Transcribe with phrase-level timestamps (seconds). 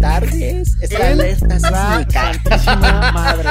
[0.00, 0.76] tardes.
[0.80, 3.12] Es la alerta sísmica.
[3.12, 3.48] Madre.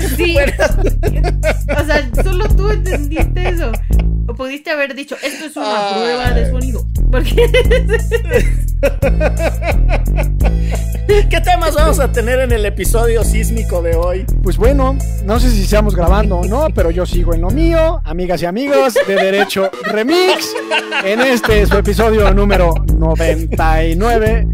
[0.16, 0.36] Sí.
[0.36, 3.72] O sea, solo tú entendiste eso.
[4.26, 5.94] O pudiste haber dicho, esto es una Ay.
[5.94, 6.86] prueba de sonido.
[7.10, 7.50] Porque
[11.28, 14.24] ¿Qué temas vamos a tener en el episodio sísmico de hoy?
[14.42, 18.00] Pues bueno, no sé si seamos grabando o no, pero yo sigo en lo mío,
[18.04, 20.54] amigas y amigos de Derecho Remix,
[21.04, 24.46] en este su episodio número 99.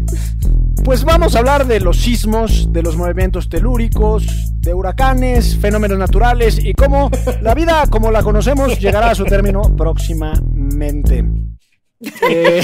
[0.83, 4.25] Pues vamos a hablar de los sismos, de los movimientos telúricos,
[4.61, 9.61] de huracanes, fenómenos naturales y cómo la vida como la conocemos llegará a su término
[9.75, 11.25] próximamente.
[12.29, 12.61] Eh,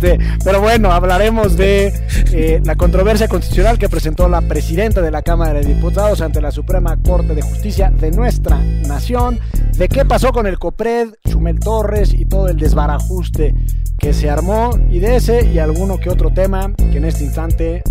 [0.00, 1.92] Este, pero bueno, hablaremos de
[2.32, 6.52] eh, la controversia constitucional que presentó la presidenta de la Cámara de Diputados ante la
[6.52, 9.40] Suprema Corte de Justicia de nuestra nación,
[9.76, 13.56] de qué pasó con el COPRED, Chumel Torres y todo el desbarajuste
[13.98, 17.82] que se armó, y de ese y alguno que otro tema que en este instante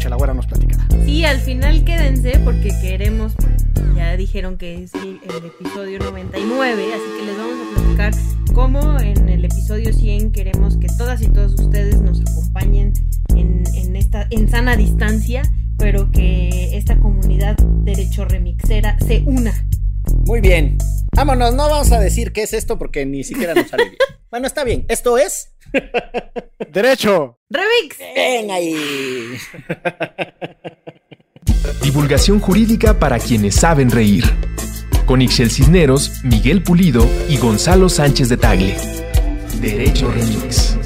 [0.00, 0.86] Chalagüera nos platicará.
[1.06, 3.32] sí, al final quédense porque queremos,
[3.96, 8.12] ya dijeron que es el, el episodio 99, así que les vamos a platicar
[8.54, 12.92] cómo en el episodio 100 queremos que todas y todos ustedes nos acompañen
[13.34, 15.42] en, en esta en sana distancia,
[15.78, 19.52] pero que esta comunidad derecho remixera se una.
[20.26, 20.78] Muy bien.
[21.16, 23.96] Vámonos, no vamos a decir qué es esto porque ni siquiera nos sale bien.
[24.30, 24.84] Bueno, está bien.
[24.88, 25.54] Esto es.
[26.72, 27.38] Derecho.
[27.48, 27.98] Remix.
[28.16, 29.36] Ven ahí.
[31.80, 34.24] Divulgación jurídica para quienes saben reír.
[35.06, 38.76] Con Ixel Cisneros, Miguel Pulido y Gonzalo Sánchez de Tagle.
[39.60, 40.78] Derecho Remix.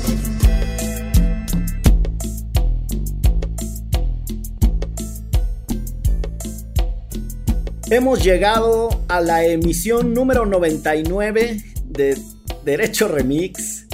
[7.91, 12.19] Hemos llegado a la emisión número 99 de
[12.63, 13.87] Derecho Remix.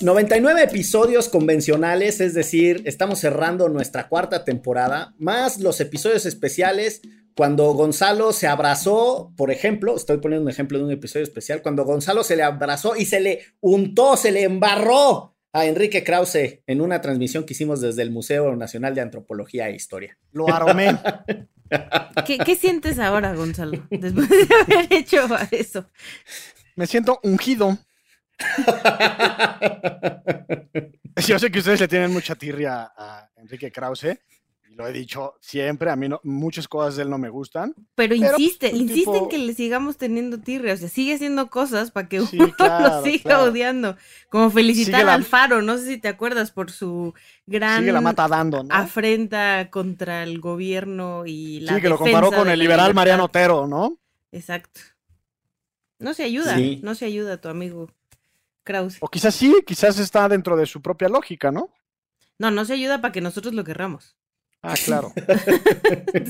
[0.00, 7.02] 99 episodios convencionales, es decir, estamos cerrando nuestra cuarta temporada, más los episodios especiales
[7.36, 11.84] cuando Gonzalo se abrazó, por ejemplo, estoy poniendo un ejemplo de un episodio especial, cuando
[11.84, 16.80] Gonzalo se le abrazó y se le untó, se le embarró a Enrique Krause en
[16.80, 20.18] una transmisión que hicimos desde el Museo Nacional de Antropología e Historia.
[20.32, 20.96] Lo aromé.
[22.26, 23.86] ¿Qué, qué sientes ahora, Gonzalo?
[23.90, 25.88] Después de haber hecho eso.
[26.76, 27.78] Me siento ungido.
[31.26, 34.18] Yo sé que ustedes le tienen mucha tirria a Enrique Krause.
[34.78, 35.90] Lo he dicho siempre.
[35.90, 37.74] A mí no- muchas cosas de él no me gustan.
[37.96, 40.72] Pero Pero, insiste, insiste en que le sigamos teniendo tirria.
[40.72, 43.42] O sea, sigue haciendo cosas para que uno Sí, claro, lo siga claro.
[43.50, 43.96] odiando.
[44.30, 47.12] Como felicitar la- al Faro, no sé si te acuerdas por su
[47.46, 48.72] gran Sigue la mata dando, ¿no?
[48.74, 52.94] afrenta contra el gobierno y la Sí, que lo comparó con el liberal libertad.
[52.94, 53.98] Mariano Otero, ¿no?
[54.30, 54.80] Exacto.
[55.98, 56.78] No se ayuda, Sí.
[56.84, 57.90] no se ayuda tu amigo
[58.62, 58.98] Krause.
[59.00, 61.70] O quizás sí, quizás está dentro de su propia lógica, ¿no?
[62.38, 64.14] No, no se ayuda para que nosotros lo querramos.
[64.62, 65.12] Ah, claro.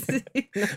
[0.06, 0.24] Sí,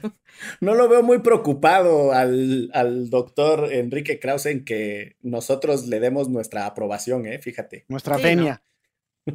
[0.04, 0.16] no.
[0.62, 6.30] No lo veo muy preocupado al, al doctor Enrique Krause en que nosotros le demos
[6.30, 7.40] nuestra aprobación, ¿eh?
[7.40, 7.86] Fíjate.
[7.90, 8.64] Nuestra Sí, venia.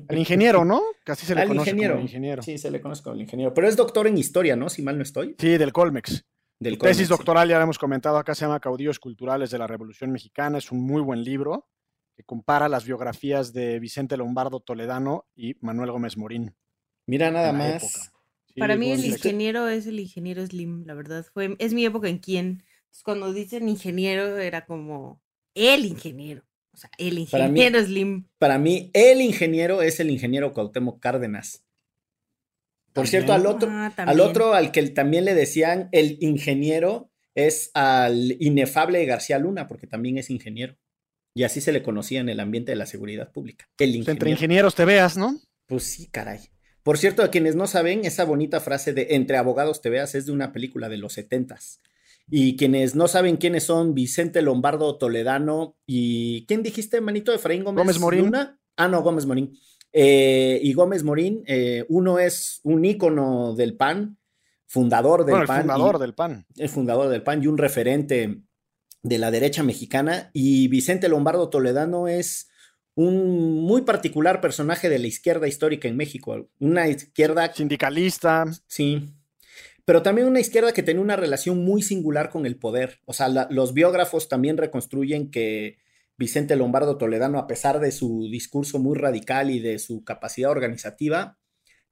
[0.08, 0.82] El ingeniero, ¿no?
[1.04, 1.94] Casi se le Al conoce ingeniero.
[1.94, 2.42] como ingeniero.
[2.42, 2.52] Sí.
[2.52, 3.54] Sí, se le conoce como el ingeniero.
[3.54, 4.68] Pero es doctor en historia, ¿no?
[4.68, 5.34] Si mal no estoy.
[5.38, 6.24] del Colmex.
[6.58, 7.10] Del Colmex, tesis sí.
[7.14, 10.58] doctoral, ya lo hemos comentado acá, se llama Caudillos Culturales de la Revolución Mexicana.
[10.58, 11.68] Es un muy buen libro
[12.16, 16.56] que compara las biografías de Vicente Lombardo Toledano y Manuel Gómez Morín.
[17.06, 18.10] Mira nada más.
[18.52, 21.24] Sí, Para mí el ingeniero es el ingeniero Slim, la verdad.
[21.32, 22.62] Fue, es mi época en quien.
[23.04, 25.22] Cuando dicen ingeniero era como
[25.54, 26.42] el ingeniero.
[26.72, 28.26] O sea, el Para mí- ingeniero Slim.
[28.38, 31.62] Para mí, el ingeniero es el ingeniero Cuauhtémoc Cárdenas.
[32.92, 33.10] Por También.
[33.10, 38.36] cierto, al otro, Ah, al otro al que también le decían el ingeniero es al
[38.40, 40.76] inefable García Luna, porque también es ingeniero.
[41.34, 43.66] Y así se le conocía en el ambiente de la seguridad pública.
[43.78, 44.30] El Pues entre ingeniero.
[44.30, 45.38] ingenieros te veas, ¿no?
[45.66, 46.40] Pues sí, caray.
[46.86, 50.26] Por cierto, a quienes no saben, esa bonita frase de entre abogados te veas es
[50.26, 51.80] de una película de los setentas.
[52.30, 57.34] Y quienes no saben quiénes son Vicente Lombardo Toledano y ¿quién dijiste, manito?
[57.34, 58.20] Efraín Gómez, Gómez Morín.
[58.26, 58.60] Luna?
[58.76, 59.58] Ah, no, Gómez Morín.
[59.92, 64.16] Eh, y Gómez Morín, eh, uno es un ícono del PAN,
[64.66, 65.56] fundador del Bueno, el PAN.
[65.58, 66.46] y- fundador del PAN.
[66.56, 68.42] el fundador del PAN y un referente
[69.02, 70.30] de la derecha mexicana.
[70.32, 72.48] Y Vicente Lombardo Toledano es
[72.96, 76.48] un muy particular personaje de la izquierda histórica en México.
[76.58, 78.46] Una izquierda, Sindicalista.
[78.66, 79.04] sí,
[79.84, 82.98] pero también una izquierda que tenía una relación muy singular con el poder.
[83.04, 85.78] O sea, la- los biógrafos también reconstruyen que
[86.18, 91.38] Vicente Lombardo Toledano, a pesar de su discurso muy radical y de su capacidad organizativa,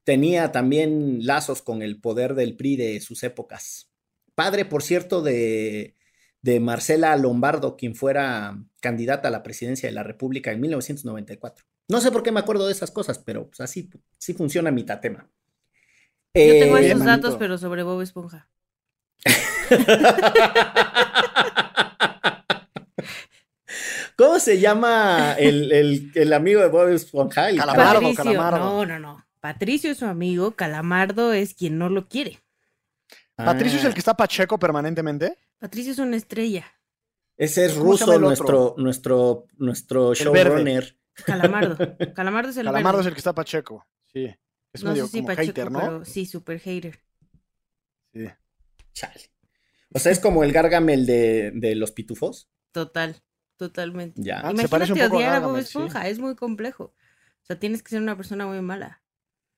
[0.03, 3.89] tenía también lazos con el poder del PRI de sus épocas.
[4.33, 5.95] Padre, por cierto, de,
[6.41, 11.65] de Marcela Lombardo, quien fuera candidata a la presidencia de la República en 1994.
[11.89, 14.83] No sé por qué me acuerdo de esas cosas, pero pues, así, sí funciona mi
[14.83, 15.27] tatema.
[16.33, 17.27] Yo tengo Eh, esos manito.
[17.27, 18.49] datos, pero sobre Bob Esponja.
[24.17, 27.49] ¿Cómo se llama el, el- el amigo de Bob Esponja?
[27.49, 28.59] El- Calamardo, Patricio, Calamardo.
[28.59, 29.25] no, no, no.
[29.41, 32.39] Patricio es su amigo, Calamardo es quien no lo quiere.
[33.35, 35.37] Patricio es el Ah, que está Pacheco permanentemente.
[35.59, 36.65] Patricio es una estrella.
[37.37, 40.97] Ese es ¿Cómo se llama ruso, nuestro, nuestro, nuestro showrunner.
[41.25, 41.77] Calamardo.
[42.15, 43.85] Calamardo es el Calamardo es el que está Pacheco.
[44.11, 44.33] Sí.
[44.73, 45.79] Es no medio sé si como Pacheco, hater, ¿no?
[45.79, 46.99] pero sí, super hater.
[48.13, 48.27] Sí.
[48.93, 49.31] Chale.
[49.93, 52.49] O sea, es como el Gargamel de, de los pitufos.
[52.71, 53.21] Total,
[53.57, 54.21] totalmente.
[54.21, 54.39] Ya.
[54.39, 55.77] Ah, se parece un Imagínate poco a odiar a Bob Gargamel, sí.
[55.77, 56.83] Esponja, es muy complejo.
[56.83, 59.01] O sea, tienes que ser una persona muy mala.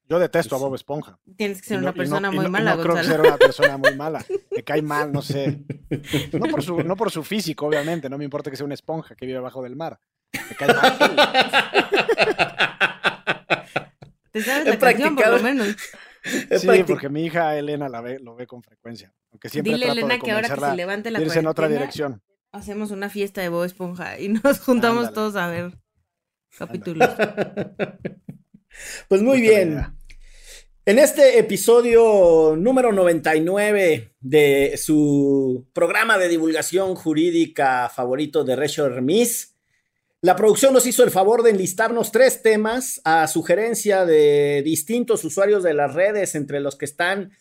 [0.09, 0.63] Yo detesto a Sí.
[0.63, 1.19] Bob Esponja.
[1.35, 3.37] Tienes que ser no- una no- persona muy no- mala, No creo que ser una
[3.37, 4.23] persona muy mala.
[4.55, 5.63] Me cae mal, no sé.
[6.33, 8.09] No por, su, no por su físico, obviamente.
[8.09, 9.99] No me importa que sea una esponja que vive abajo del mar.
[10.33, 10.97] Me cae mal.
[14.31, 15.75] Te sabes la canción, por lo menos.
[16.57, 19.13] Sí, porque mi hija Elena la ve, lo ve con frecuencia.
[19.31, 21.67] Aunque siempre Dile, trato Elena, de que ahora que se levante la irse en otra
[21.67, 22.21] dirección.
[22.51, 25.15] hacemos una fiesta de Bob Esponja y nos juntamos Ándale.
[25.15, 25.77] todos a ver
[26.57, 27.09] capítulos.
[29.07, 29.69] Pues muy bien.
[29.73, 29.93] idea.
[30.87, 39.53] En este episodio número 99 de su programa de divulgación jurídica favorito de Recho Hermis,
[40.21, 45.61] la producción nos hizo el favor de enlistarnos tres temas a sugerencia de distintos usuarios
[45.61, 47.33] de las redes, entre los que están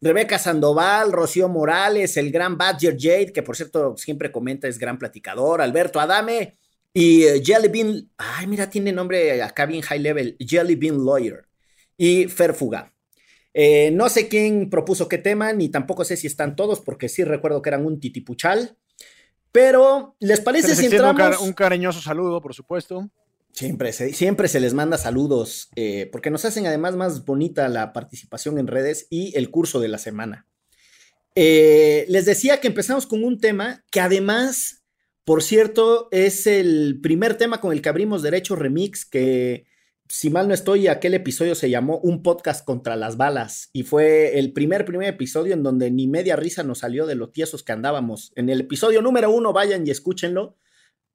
[0.00, 4.96] Rebeca Sandoval, Rocío Morales, el gran Badger Jade, que por cierto siempre comenta, es gran
[4.96, 6.56] platicador, Alberto Adame
[6.94, 11.48] y eh, Jelly Bean, ay mira, tiene nombre acá bien high level, Jelly Bean Lawyer
[12.04, 12.92] y Fer Fuga.
[13.54, 17.22] Eh, no sé quién propuso qué tema, ni tampoco sé si están todos, porque sí
[17.22, 18.76] recuerdo que eran un titipuchal.
[19.52, 21.16] Pero, ¿les parece les si un, entramos?
[21.16, 23.08] car- un cariñoso saludo, por supuesto.
[23.52, 27.92] Siempre se, siempre se les manda saludos, eh, porque nos hacen además más bonita la
[27.92, 30.48] participación en redes y el curso de la semana.
[31.36, 34.82] Eh, les decía que empezamos con un tema que además,
[35.24, 39.66] por cierto, es el primer tema con el que abrimos Derecho Remix, que
[40.12, 44.38] si mal no estoy, aquel episodio se llamó Un podcast contra las balas y fue
[44.38, 47.72] el primer, primer episodio en donde ni media risa nos salió de lo tiesos que
[47.72, 48.30] andábamos.
[48.36, 50.58] En el episodio número uno, vayan y escúchenlo.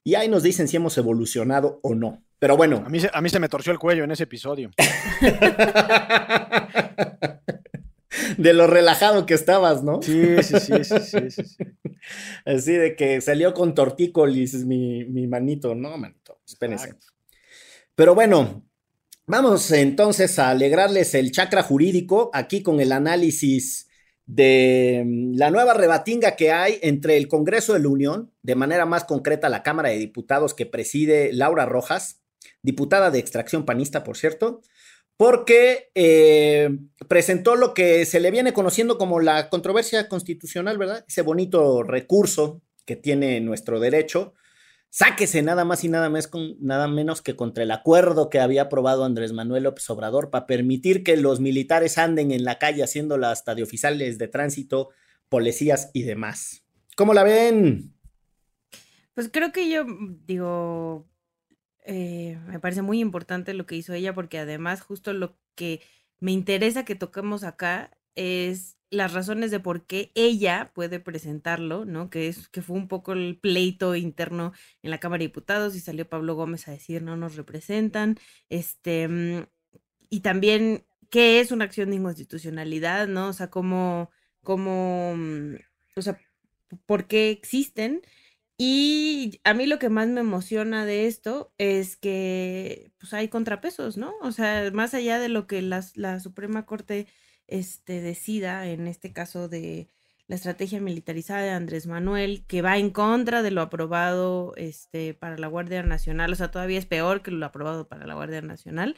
[0.03, 2.23] Y ahí nos dicen si hemos evolucionado o no.
[2.39, 2.81] Pero bueno.
[2.85, 4.71] A mí, se- a mí se me torció el cuello en ese episodio.
[8.37, 10.01] de lo relajado que estabas, ¿no?
[10.01, 11.63] Sí, sí, sí, sí, sí, sí, sí.
[12.45, 15.75] Así de que salió con tortícolis mi, mi manito.
[15.75, 16.95] No, manito, espérense.
[17.95, 18.63] Pero bueno,
[19.27, 23.89] vamos entonces a alegrarles el chakra jurídico aquí con el análisis
[24.25, 28.85] de mm, la nueva rebatinga que hay entre el Congreso de la Unión, de manera
[28.85, 32.21] más concreta la Cámara de Diputados que preside Laura Rojas,
[32.61, 34.61] diputada de extracción panista, por cierto,
[35.17, 36.69] porque eh,
[37.07, 41.05] presentó lo que se le viene conociendo como la controversia constitucional, ¿verdad?
[41.07, 44.33] Ese bonito recurso que tiene nuestro derecho.
[44.89, 48.63] Sáquese nada más y nada, más con, nada menos que contra el acuerdo que había
[48.63, 53.31] aprobado Andrés Manuel López Obrador para permitir que los militares anden en la calle haciéndola
[53.31, 54.89] hasta de oficiales de tránsito,
[55.29, 56.63] policías y demás.
[56.95, 57.93] ¿Cómo la ven?
[59.13, 59.85] Pues creo que yo
[60.25, 61.07] digo,
[61.85, 65.81] eh, me parece muy importante lo que hizo ella porque además justo lo que
[66.19, 72.09] me interesa que toquemos acá es las razones de por qué ella puede presentarlo, ¿no?
[72.09, 75.79] Que es que fue un poco el pleito interno en la Cámara de Diputados y
[75.81, 78.17] salió Pablo Gómez a decir no nos representan,
[78.49, 79.45] este mm,
[80.09, 83.29] y también qué es una acción de inconstitucionalidad, ¿no?
[83.29, 84.09] O sea, cómo
[84.43, 85.55] cómo mm,
[85.97, 86.19] o sea,
[86.85, 88.01] por qué existen
[88.57, 93.97] y a mí lo que más me emociona de esto es que pues hay contrapesos,
[93.97, 94.13] ¿no?
[94.21, 97.07] O sea, más allá de lo que las- la Suprema Corte
[97.47, 99.89] este, decida, en este caso de
[100.27, 105.37] la estrategia militarizada de Andrés Manuel, que va en contra de lo aprobado este, para
[105.37, 108.95] la Guardia Nacional, o sea, todavía es peor que lo aprobado para la Guardia Nacional.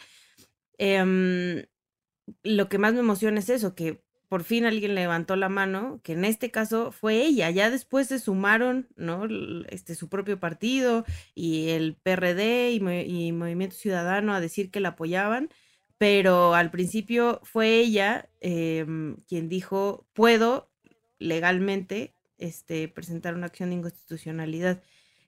[0.77, 1.65] Em,
[2.43, 6.13] lo que más me emociona es eso, que por fin alguien levantó la mano, que
[6.13, 7.49] en este caso fue ella.
[7.49, 9.25] Ya después se sumaron, ¿no?
[9.69, 11.03] Este, su propio partido
[11.33, 15.49] y el PRD y, y Movimiento Ciudadano a decir que la apoyaban,
[15.99, 20.71] pero al principio fue ella em, quien dijo, puedo
[21.19, 24.81] legalmente este, presentar una acción de inconstitucionalidad.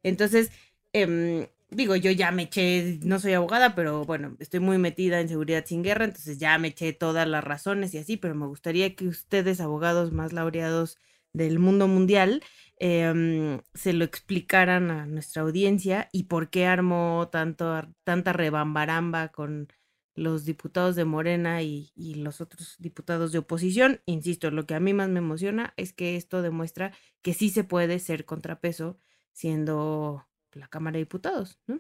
[0.04, 0.52] Entonces,
[0.94, 5.30] em, digo, yo ya me eché, no soy abogada, pero bueno, estoy muy metida en
[5.30, 8.96] seguridad sin guerra, entonces ya me eché todas las razones y así, pero me gustaría
[8.96, 10.98] que ustedes, abogados más laureados
[11.34, 12.44] del mundo mundial,
[12.78, 19.68] em, se lo explicaran a nuestra audiencia y por qué armó tanto, tanta rebambaramba con
[20.14, 24.02] los diputados de Morena y, y, los otros diputados de oposición.
[24.06, 27.64] Insisto, lo que a mí más me emociona es que esto demuestra que sí se
[27.64, 28.98] puede ser contrapeso
[29.32, 31.60] siendo la Cámara de Diputados.
[31.68, 31.80] ¿no?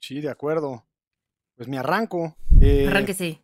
[0.00, 0.86] Sí, de acuerdo.
[1.56, 2.36] Pues me arranco.
[2.60, 3.40] Eh, Arránquese.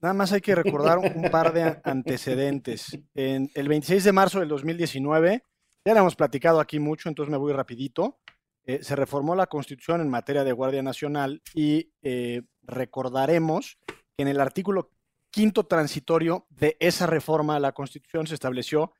[0.00, 2.98] nada más hay que recordar un par de antecedentes.
[3.14, 5.42] En el 26 de marzo del 2019,
[5.84, 8.20] ya lo hemos platicado aquí mucho, entonces me voy rapidito.
[8.68, 14.28] Eh, se reformó la Constitución en materia de Guardia Nacional y eh, recordaremos que en
[14.28, 14.90] el artículo
[15.30, 18.92] quinto transitorio de esa reforma a la Constitución se estableció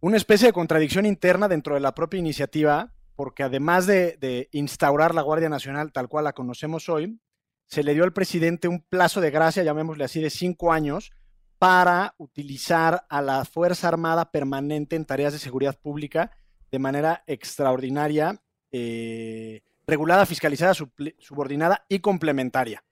[0.00, 5.14] una especie de contradicción interna dentro de la propia iniciativa, porque además de, de, instaurar
[5.14, 7.18] la Guardia Nacional tal cual la conocemos hoy,
[7.64, 11.10] se le dio al presidente un plazo de gracia, llamémosle así, de cinco años,
[11.58, 16.32] para utilizar a la Fuerza Armada permanente en tareas de seguridad pública
[16.70, 22.84] de manera extraordinaria eh, regulada, fiscalizada, subordinada y complementaria.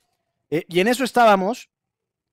[0.51, 1.69] Eh, y en eso estábamos,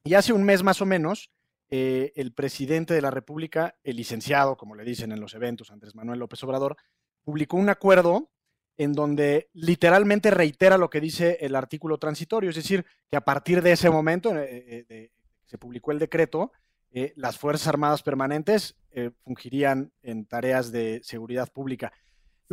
[0.03, 1.31] y hace un mes más o menos,
[1.69, 5.95] eh, el presidente de la República, el licenciado, como le dicen en los eventos, Andrés
[5.95, 6.77] Manuel López Obrador,
[7.23, 8.29] publicó un acuerdo
[8.77, 13.61] en donde literalmente reitera lo que dice el artículo transitorio, es decir, que a partir
[13.61, 16.51] de ese momento se publicó el decreto,
[17.15, 18.75] las Fuerzas Armadas Permanentes
[19.23, 21.93] fungirían en tareas de seguridad pública.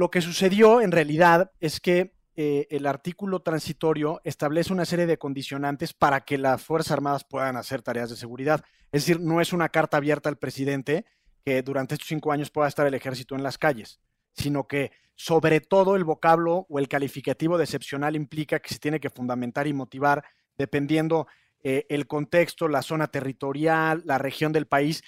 [0.01, 5.19] Lo que sucedió en realidad es que eh, el artículo transitorio establece una serie de
[5.19, 8.65] condicionantes para que las Fuerzas Armadas puedan hacer tareas de seguridad.
[8.93, 11.05] Es decir, no es una carta abierta al presidente
[11.45, 14.01] que durante estos cinco años pueda estar el ejército en las calles,
[14.33, 19.01] sino que sobre todo el vocablo o el calificativo de excepcional implica que se tiene
[19.01, 20.25] que fundamentar y motivar
[20.57, 21.27] dependiendo
[21.63, 25.05] eh, el contexto, la zona territorial, la región del país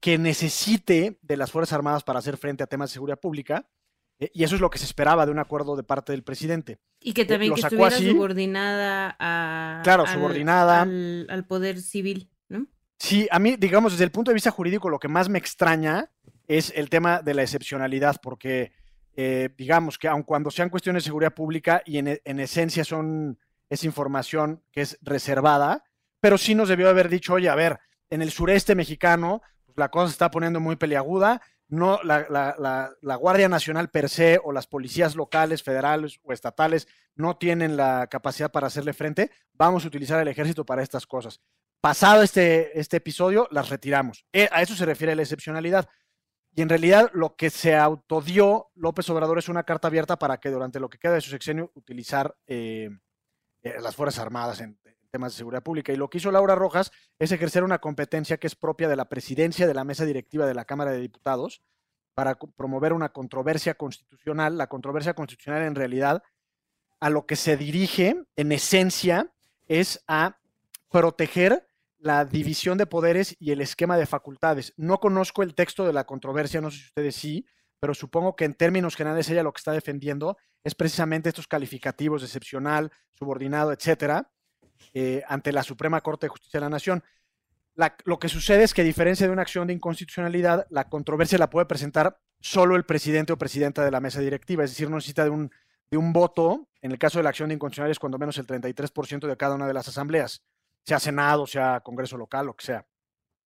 [0.00, 3.68] que necesite de las Fuerzas Armadas para hacer frente a temas de seguridad pública
[4.18, 6.78] y eso es lo que se esperaba de un acuerdo de parte del presidente.
[7.00, 12.66] Y que también que estuviera subordinada a, claro, al, subordinada al, poder civil, ¿no?
[12.98, 16.10] Sí, a mí, digamos, desde el punto de vista jurídico, lo que más me extraña
[16.48, 18.72] es el tema de la excepcionalidad, porque
[19.16, 23.38] eh, digamos que aun cuando sean cuestiones de seguridad pública y en, en, esencia son
[23.68, 25.84] es información que es reservada,
[26.20, 29.90] pero sí nos debió haber dicho, oye, a ver, en el sureste mexicano pues la
[29.90, 35.16] cosa se está poniendo muy peliaguda, no la, Guardia Nacional per se o las policías
[35.16, 40.28] locales, federales o estatales no tienen la capacidad para hacerle frente, vamos a utilizar el
[40.28, 41.40] ejército para estas cosas.
[41.80, 44.26] Pasado este, este episodio, las retiramos.
[44.32, 45.88] Eh, a eso se refiere la excepcionalidad.
[46.54, 50.50] Y en realidad lo que se autodió López Obrador es una carta abierta para que
[50.50, 52.88] durante lo que queda de su sexenio utilizar eh,
[53.62, 54.78] eh, las Fuerzas Armadas en,
[55.18, 55.92] de seguridad pública.
[55.92, 59.08] Y lo que hizo Laura Rojas es ejercer una competencia que es propia de la
[59.08, 61.62] presidencia de la mesa directiva de la Cámara de Diputados
[62.14, 64.56] para promover una controversia constitucional.
[64.56, 66.22] La controversia constitucional en realidad
[67.00, 69.32] a lo que se dirige en esencia
[69.66, 70.38] es a
[70.90, 71.66] proteger
[71.98, 74.72] la división de poderes y el esquema de facultades.
[74.76, 77.46] No conozco el texto de la controversia, no sé si ustedes sí,
[77.80, 82.22] pero supongo que en términos generales ella lo que está defendiendo es precisamente estos calificativos
[82.22, 84.30] excepcional, subordinado, etcétera,
[84.94, 87.02] eh, ante la Suprema Corte de Justicia de la Nación.
[88.04, 91.50] lo que sucede es que, a diferencia de una acción de inconstitucionalidad, la controversia la
[91.50, 95.24] puede presentar solo el presidente o presidenta de la mesa directiva, es decir, no necesita
[95.24, 95.50] de un,
[95.90, 96.68] de un voto.
[96.82, 99.54] En el caso de la acción de inconstitucionalidad es cuando menos el 33% de cada
[99.54, 100.42] una de las asambleas,
[100.84, 102.86] sea Senado, sea Congreso local, lo que sea.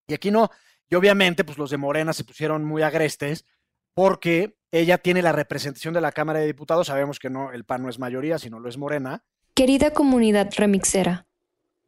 [0.07, 0.49] Y aquí no.
[0.89, 3.45] Y obviamente, pues los de Morena se pusieron muy agrestes
[3.93, 6.87] porque ella tiene la representación de la Cámara de Diputados.
[6.87, 9.23] Sabemos que no, el PAN no es mayoría, sino lo es Morena.
[9.53, 11.25] Querida comunidad remixera,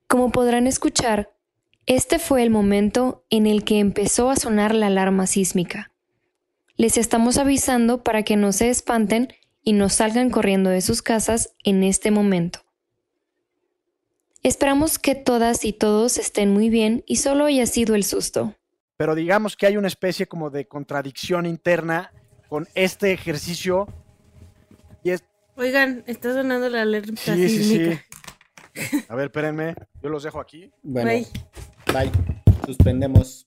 [0.08, 1.32] como podrán escuchar,
[1.86, 5.92] este fue el momento en el que empezó a sonar la alarma sísmica.
[6.76, 9.30] Les estamos avisando para que no se espanten
[9.64, 12.60] y no salgan corriendo de sus casas en este momento.
[14.44, 18.56] Esperamos que todas y todos estén muy bien y solo haya sido el susto.
[18.98, 22.12] Pero digamos que hay una especie como de contradicción interna
[22.50, 23.88] con este ejercicio
[25.02, 25.24] y es,
[25.56, 28.00] Oigan, está sonando la alerta sí, Sí, sí.
[29.10, 29.76] A ver, espérenme.
[30.02, 30.72] Yo los dejo aquí.
[30.82, 31.28] Bueno, bye.
[31.94, 32.12] bye.
[32.66, 33.46] Suspendemos.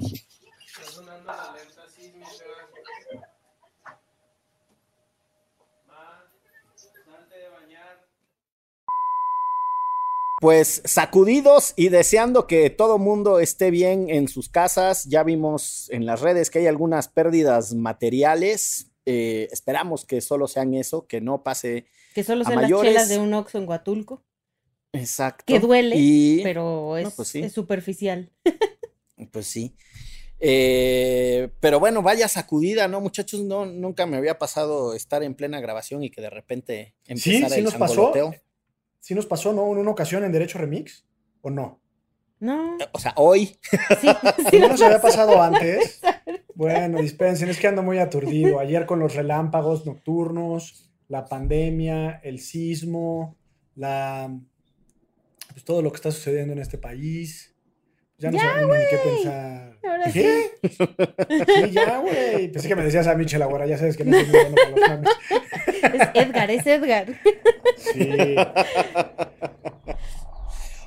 [0.00, 2.28] Está sonando la alerta sísmica.
[10.40, 15.04] Pues sacudidos y deseando que todo mundo esté bien en sus casas.
[15.04, 18.88] Ya vimos en las redes que hay algunas pérdidas materiales.
[19.06, 21.86] Eh, esperamos que solo sean eso, que no pase.
[22.14, 24.22] Que solo sean las chelas de un Oxxo en Huatulco.
[24.92, 25.44] Exacto.
[25.46, 27.40] Que duele, Y- pero es, No, pues sí.
[27.42, 28.30] es superficial.
[29.32, 29.74] Pues sí.
[30.40, 33.40] Eh, pero bueno, vaya sacudida, ¿no, muchachos?
[33.40, 37.48] No, nunca me había pasado estar en plena grabación y que de repente Sí, empezara
[37.54, 38.12] sí el nos pasó.
[39.00, 39.70] Sí nos pasó, ¿no?
[39.72, 41.06] En una ocasión en Derecho Remix,
[41.40, 41.80] ¿o no?
[42.38, 43.56] No, O sea, hoy.
[44.00, 44.08] sí,
[44.50, 46.00] sí ¿No nos había pasado antes?
[46.56, 48.58] Bueno, dispensen, es que ando muy aturdido.
[48.58, 53.36] Ayer con los relámpagos nocturnos, la pandemia, el sismo,
[53.74, 54.34] la
[55.50, 57.54] pues todo lo que está sucediendo en este país.
[58.16, 59.78] Ya no Ya, sabemos ni qué pensar.
[59.84, 60.50] Ahora ¿Qué?
[61.46, 62.50] Sí, ya, güey.
[62.52, 64.70] Pensé que me decías a Michel ahora, ya sabes que no soy muy bueno para
[64.70, 65.14] los nombres.
[65.94, 67.06] Es Edgar, es Edgar.
[67.76, 68.36] Sí.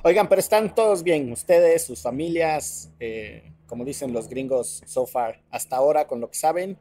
[0.02, 5.42] Oigan, pero están todos bien, ustedes, sus familias, eh, como dicen los gringos, so far,
[5.50, 6.78] hasta ahora, con lo que saben,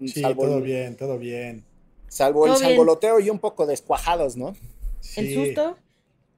[0.00, 1.64] Sí, salvo, todo el, bien, todo bien.
[2.08, 2.62] salvo el bien.
[2.62, 4.54] sangoloteo y un poco descuajados, ¿no?
[5.00, 5.20] Sí.
[5.20, 5.76] El susto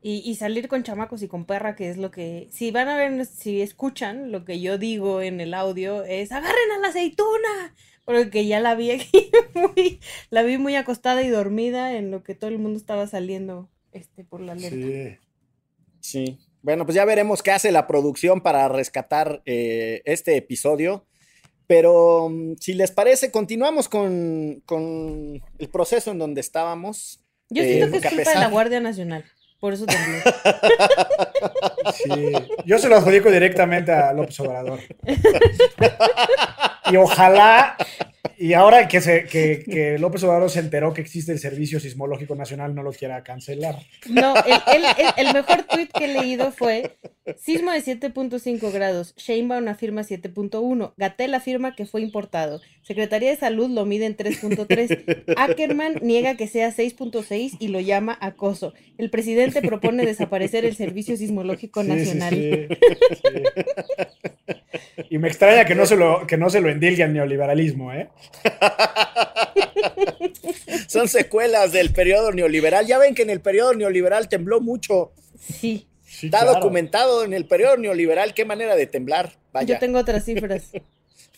[0.00, 2.48] y, y salir con chamacos y con perra, que es lo que.
[2.50, 6.70] Si van a ver, si escuchan lo que yo digo en el audio, es agarren
[6.74, 7.74] a la aceituna.
[8.04, 12.34] Porque ya la vi aquí muy, la vi muy acostada y dormida en lo que
[12.34, 14.76] todo el mundo estaba saliendo este, por la alerta.
[14.76, 15.16] Sí.
[16.00, 16.38] Sí.
[16.62, 21.06] Bueno, pues ya veremos qué hace la producción para rescatar eh, este episodio.
[21.66, 27.20] Pero mm, si les parece, continuamos con, con el proceso en donde estábamos.
[27.48, 29.24] Yo Eh, siento que es culpa de la pesar- Guardia Nacional.
[29.60, 30.18] Por eso tembló.
[31.94, 32.32] Sí,
[32.66, 34.80] yo se lo adjudico directamente a López Obrador.
[36.90, 37.76] Y ojalá,
[38.38, 42.34] y ahora que, se, que, que López Obrador se enteró que existe el Servicio Sismológico
[42.34, 43.76] Nacional, no lo quiera cancelar.
[44.08, 46.96] No, el, el- el- el mejor tweet que he leído fue
[47.38, 53.70] sismo de 7.5 grados, Sheinbaum afirma 7.1, Gatel afirma que fue importado, Secretaría de Salud
[53.70, 58.74] lo mide en 3.3, Ackerman niega que sea 6.6 y lo llama acoso.
[58.98, 62.34] El presidente propone desaparecer el Servicio Sismológico sí, Nacional.
[62.34, 62.66] sí,
[63.22, 63.42] sí.
[65.08, 68.09] Y me extraña que no se lo, que no se lo endilgue al neoliberalismo, ¿eh?
[70.88, 72.86] Son secuelas del periodo neoliberal.
[72.86, 75.12] Ya ven que en el periodo neoliberal tembló mucho.
[75.38, 76.54] Sí, Sí, Está claro.
[76.56, 79.38] documentado en el periodo neoliberal qué manera de temblar.
[79.52, 79.74] Vaya.
[79.74, 80.72] yo tengo otras cifras.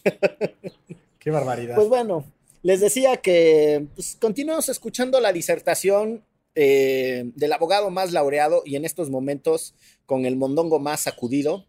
[1.19, 1.77] Qué barbaridad.
[1.77, 2.25] Pues bueno,
[2.63, 8.87] les decía que pues, continuamos escuchando la disertación eh, del abogado más laureado y en
[8.87, 9.75] estos momentos
[10.07, 11.67] con el mondongo más sacudido,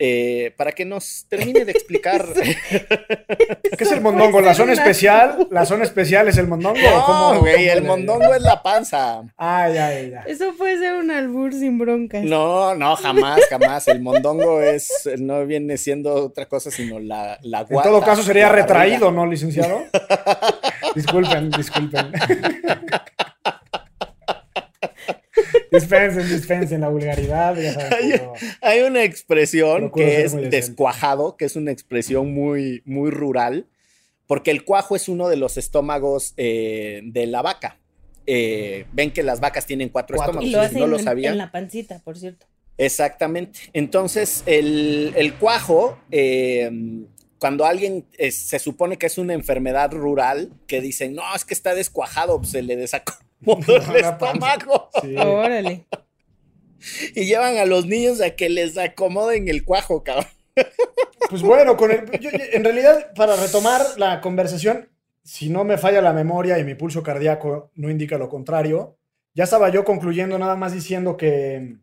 [0.00, 2.24] eh, para que nos termine de explicar.
[3.78, 4.40] ¿Qué es el mondongo?
[4.40, 5.48] ¿La zona especial?
[5.50, 6.78] ¿La zona especial es el mondongo?
[6.78, 9.22] ¿O cómo- no, güey, cómo el mondongo es la panza.
[9.36, 10.20] Ah, ya, ya, ya.
[10.26, 12.22] Eso puede ser un albur sin broncas.
[12.24, 13.88] No, no, jamás, jamás.
[13.88, 18.46] El mondongo es, no viene siendo otra cosa sino la, la En todo caso sería
[18.46, 18.66] barriga.
[18.66, 19.82] retraído, ¿no, licenciado?
[20.94, 22.12] disculpen, disculpen.
[25.70, 27.56] dispensen, dispensen la vulgaridad.
[27.56, 33.66] Ya Hay una expresión que es descuajado, que es una expresión muy, muy rural,
[34.26, 37.78] porque el cuajo es uno de los estómagos eh, de la vaca.
[38.26, 40.42] Eh, ven que las vacas tienen cuatro, Cuatro.
[40.42, 41.32] Y estómagos, lo si hacen no lo sabían.
[41.32, 42.46] en la pancita, por cierto.
[42.76, 43.58] Exactamente.
[43.72, 46.70] Entonces, el, el cuajo, eh,
[47.38, 51.74] cuando alguien se supone que es una enfermedad rural, que dicen, no, es que está
[51.74, 54.54] descuajado, pues se le desacomodó el La panza.
[54.54, 54.90] estómago.
[55.02, 55.16] Sí.
[55.16, 55.84] Órale.
[57.14, 60.26] Y llevan a los niños a que les acomoden el cuajo, cabrón.
[61.30, 64.88] Pues bueno, con el, yo- yo- en realidad, para retomar la conversación,
[65.22, 68.96] si no me falla la memoria y mi pulso cardíaco no indica lo contrario,
[69.34, 71.76] ya estaba yo concluyendo nada más diciendo que,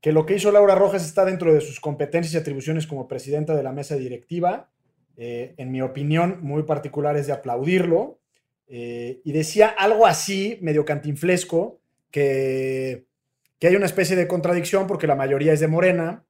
[0.00, 3.54] que lo que hizo Laura Rojas está dentro de sus competencias y atribuciones como presidenta
[3.54, 4.70] de la mesa directiva.
[5.16, 8.18] Eh, en mi opinión, muy particular es de aplaudirlo.
[8.66, 13.06] Eh, y decía algo así, medio cantinflesco, que,
[13.58, 16.24] que hay una especie de contradicción porque la mayoría es de Morena,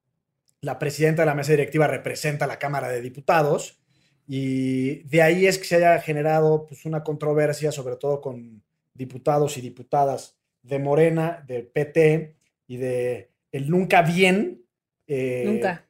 [0.61, 3.79] la presidenta de la mesa directiva representa a la Cámara de Diputados
[4.27, 8.63] y de ahí es que se haya generado pues, una controversia, sobre todo con
[8.95, 12.35] diputados y diputadas de Morena, del PT
[12.67, 14.65] y de el nunca bien,
[15.07, 15.84] eh, Nunca.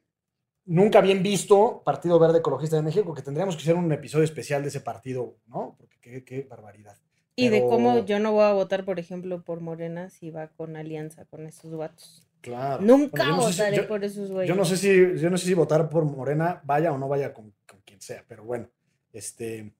[0.65, 4.61] Nunca bien visto Partido Verde Ecologista de México, que tendríamos que hacer un episodio especial
[4.61, 5.75] de ese partido, ¿no?
[5.77, 6.97] Porque qué, qué barbaridad.
[7.37, 10.75] Y de cómo yo no voy a votar, por ejemplo, por Morena si va con
[10.77, 12.25] alianza con esos vatos.
[12.41, 12.81] Claro.
[12.81, 14.47] Nunca Bueno, no si- votaré yo- por esos güeyes.
[14.49, 17.33] Yo no sé si, yo no sé si votar por Morena vaya o no vaya
[17.33, 18.69] con, con quien sea, pero bueno,
[19.11, 19.73] este.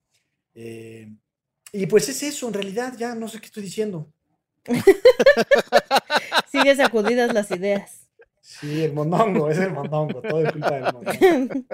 [0.54, 1.08] eh,
[1.72, 4.08] y pues es eso, en realidad ya no sé qué estoy diciendo.
[6.50, 8.05] Sigue sacudidas las ideas.
[8.60, 11.12] Sí, el mondongo, es el mondongo, todo es culpa del mondongo.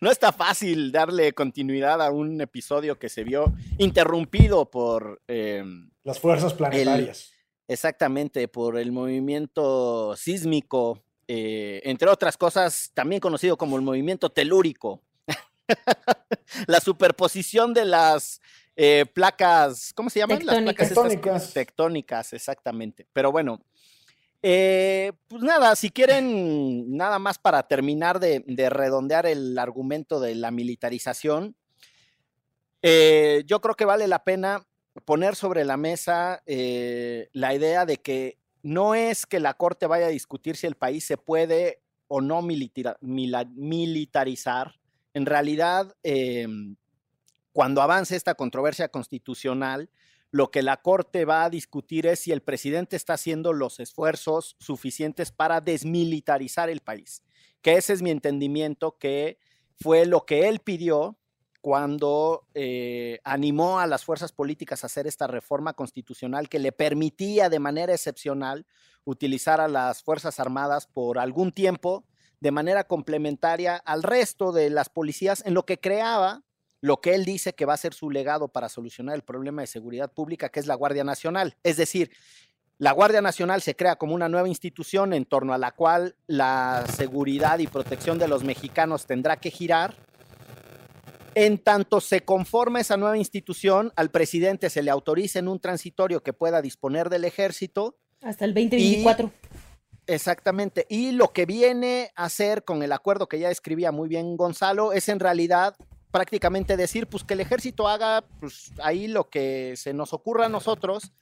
[0.00, 5.64] No está fácil darle continuidad a un episodio que se vio interrumpido por eh,
[6.04, 7.32] Las fuerzas planetarias.
[7.68, 15.02] Exactamente, por el movimiento sísmico, eh, entre otras cosas, también conocido como el movimiento telúrico.
[16.68, 18.40] la superposición de las
[18.76, 20.38] eh, placas, ¿cómo se llaman?
[20.38, 20.66] Tectónicas.
[20.66, 21.52] Las placas Tectónicas.
[21.52, 23.06] tectónicas, exactamente.
[23.12, 23.60] Pero bueno,
[24.48, 30.36] eh, pues nada, si quieren, nada más para terminar de, de redondear el argumento de
[30.36, 31.56] la militarización,
[32.80, 34.64] eh, yo creo que vale la pena
[35.04, 40.06] poner sobre la mesa eh, la idea de que no es que la Corte vaya
[40.06, 44.76] a discutir si el país se puede o no militarizar.
[45.12, 46.46] En realidad, eh,
[47.52, 49.90] cuando avance esta controversia constitucional,
[50.36, 54.56] lo que la Corte va a discutir es si el presidente está haciendo los esfuerzos
[54.60, 57.22] suficientes para desmilitarizar el país.
[57.62, 59.38] Que ese es mi entendimiento, que
[59.80, 61.16] fue lo que él pidió
[61.62, 67.48] cuando eh, animó a las fuerzas políticas a hacer esta reforma constitucional que le permitía
[67.48, 68.66] de manera excepcional
[69.04, 72.04] utilizar a las Fuerzas Armadas por algún tiempo
[72.40, 76.44] de manera complementaria al resto de las policías en lo que creaba
[76.86, 79.66] lo que él dice que va a ser su legado para solucionar el problema de
[79.66, 81.56] seguridad pública, que es la Guardia Nacional.
[81.64, 82.12] Es decir,
[82.78, 86.84] la Guardia Nacional se crea como una nueva institución en torno a la cual la
[86.94, 89.96] seguridad y protección de los mexicanos tendrá que girar.
[91.34, 96.22] En tanto se conforma esa nueva institución, al presidente se le autoriza en un transitorio
[96.22, 99.32] que pueda disponer del ejército Hasta el 2024.
[100.06, 100.86] Exactamente.
[100.88, 104.92] Y lo que viene a hacer con el acuerdo que ya escribía muy bien Gonzalo
[104.92, 105.74] es en realidad
[106.16, 110.48] prácticamente decir, pues que el ejército haga pues, ahí lo que se nos ocurra a
[110.48, 111.12] nosotros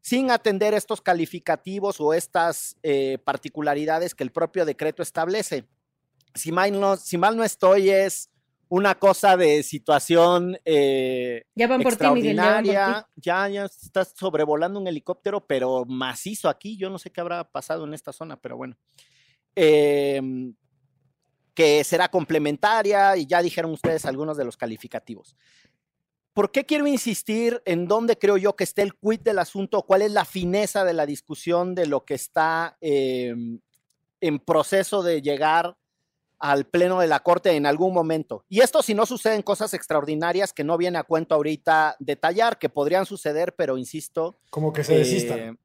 [0.00, 5.66] sin atender estos calificativos o estas eh, particularidades que el propio decreto establece.
[6.34, 8.30] Si mal no, si mal no estoy, es
[8.70, 12.34] una cosa de situación eh, Ya van por ti, Miguel.
[12.36, 12.78] Ya van por ti.
[12.78, 13.06] extraordinaria.
[13.16, 16.78] Ya, ya estás sobrevolando un helicóptero, pero macizo aquí.
[16.78, 18.78] Yo no sé qué habrá pasado en esta zona, pero bueno.
[19.54, 20.54] Em,
[21.54, 25.36] que será complementaria y ya dijeron ustedes algunos de los calificativos.
[26.32, 29.82] ¿Por qué quiero insistir en dónde creo yo que esté el quid del asunto?
[29.82, 33.60] ¿Cuál es la fineza de la discusión de lo que está em,
[34.20, 35.76] en proceso de llegar
[36.38, 38.46] al pleno de la corte en algún momento?
[38.48, 42.70] Y esto si no suceden cosas extraordinarias que no viene a cuento ahorita detallar, que
[42.70, 45.38] podrían suceder, pero insisto, Como que se desistan.
[45.38, 45.56] eh,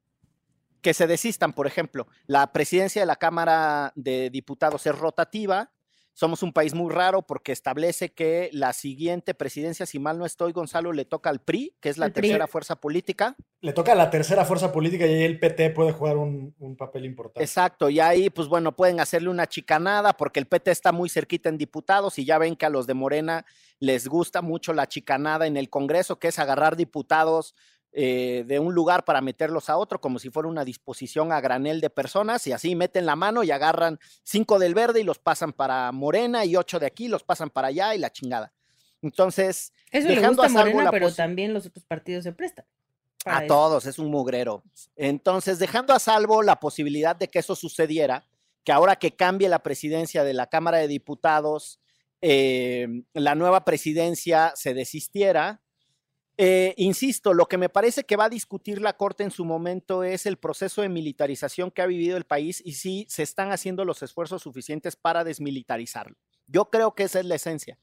[0.82, 2.06] que se desistan, por ejemplo.
[2.26, 5.72] La presidencia de la Cámara de Diputados es rotativa.
[6.18, 10.50] Somos un país muy raro porque establece que la siguiente presidencia, si mal no estoy,
[10.50, 12.22] Gonzalo, le toca al PRI, que es la El PRI.
[12.22, 13.36] tercera fuerza política.
[13.60, 16.76] Le toca a la tercera fuerza política y ahí el PT puede jugar un, un
[16.76, 17.40] papel importante.
[17.40, 21.50] Exacto, y ahí, pues bueno, pueden hacerle una chicanada porque el PT está muy cerquita
[21.50, 23.46] en diputados y ya ven que a los de Morena
[23.78, 27.54] les gusta mucho la chicanada en el Congreso, que es agarrar diputados
[27.92, 31.80] eh, de un lugar para meterlos a otro, como si fuera una disposición a granel
[31.80, 35.52] de personas, y así meten la mano y agarran cinco del verde y los pasan
[35.52, 38.52] para Morena y ocho de aquí los pasan para allá y la chingada.
[39.00, 42.66] Entonces, Eso le dejando gusta a Morena, pero también los otros partidos se prestan.
[43.24, 43.46] a eso.
[43.46, 44.62] todos, es un mugrero.
[44.96, 48.26] Entonces, dejando a salvo la posibilidad de que eso sucediera,
[48.64, 51.80] que ahora que cambie la presidencia de la Cámara de Diputados,
[52.20, 55.62] eh, la nueva presidencia se desistiera.
[56.40, 60.04] Eh, insisto, lo que me parece que va a discutir la Corte en su momento
[60.04, 63.84] es el proceso de militarización que ha vivido el país y si se están haciendo
[63.84, 66.16] los esfuerzos suficientes para desmilitarizarlo.
[66.46, 67.76] Yo creo que esa es la esencia.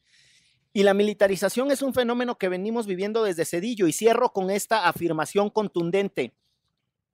[0.71, 3.87] Y la militarización es un fenómeno que venimos viviendo desde Cedillo.
[3.87, 6.33] Y cierro con esta afirmación contundente.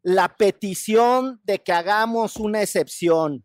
[0.04, 3.44] La petición de que hagamos una excepción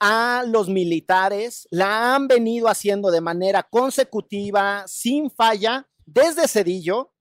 [0.00, 7.12] a los militares la han venido haciendo de manera consecutiva, sin falla, desde Cedillo,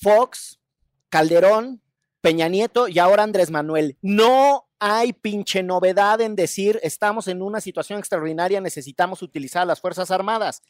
[0.00, 0.58] Fox,
[1.08, 1.82] Calderón,
[2.20, 3.98] Peña Nieto y ahora Andrés Manuel.
[4.02, 10.10] No hay pinche novedad en decir estamos en una situación extraordinaria, necesitamos utilizar las Fuerzas
[10.10, 10.62] Armadas.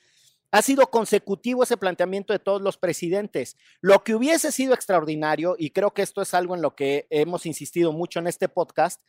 [0.52, 3.56] Ha sido consecutivo ese planteamiento de todos los presidentes.
[3.80, 7.46] Lo que hubiese sido extraordinario, y creo que esto es algo en lo que hemos
[7.46, 9.00] insistido mucho en este podcast,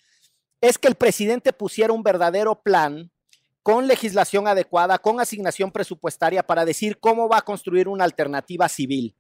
[0.62, 3.12] es que el presidente pusiera un verdadero plan
[3.64, 9.16] con legislación adecuada, con asignación presupuestaria para decir cómo va a construir una alternativa civil.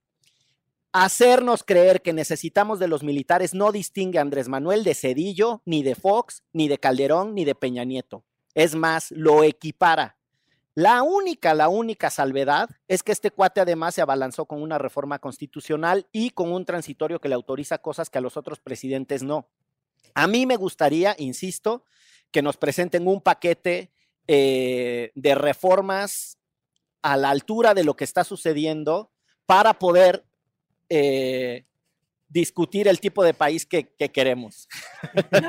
[0.93, 5.83] Hacernos creer que necesitamos de los militares no distingue a Andrés Manuel de Cedillo, ni
[5.83, 8.25] de Fox, ni de Calderón, ni de Peña Nieto.
[8.55, 10.17] Es más, lo equipara.
[10.73, 15.19] La única, la única salvedad es que este cuate además se abalanzó con una reforma
[15.19, 19.49] constitucional y con un transitorio que le autoriza cosas que a los otros presidentes no.
[20.13, 21.85] A mí me gustaría, insisto,
[22.31, 23.91] que nos presenten un paquete
[24.27, 26.37] eh, de reformas
[27.01, 29.11] a la altura de lo que está sucediendo
[29.45, 30.25] para poder
[30.93, 31.63] eh,
[32.27, 34.67] discutir el tipo de país que, queremos.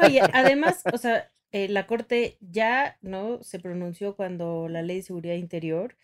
[0.08, 5.02] Y además, o sea, eh, la Corte ya no se pronunció cuando la Ley de
[5.02, 5.96] Seguridad Interior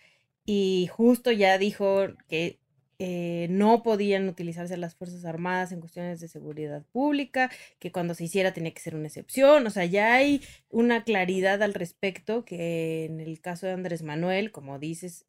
[0.45, 2.59] y justo ya dijo que
[2.99, 7.49] eh, no podían utilizarse las Fuerzas Armadas en cuestiones de seguridad pública,
[7.79, 11.63] que cuando se hiciera tenía que ser una excepción, o sea, ya hay una claridad
[11.63, 15.27] al respecto que en el caso de Andrés Manuel, como dices,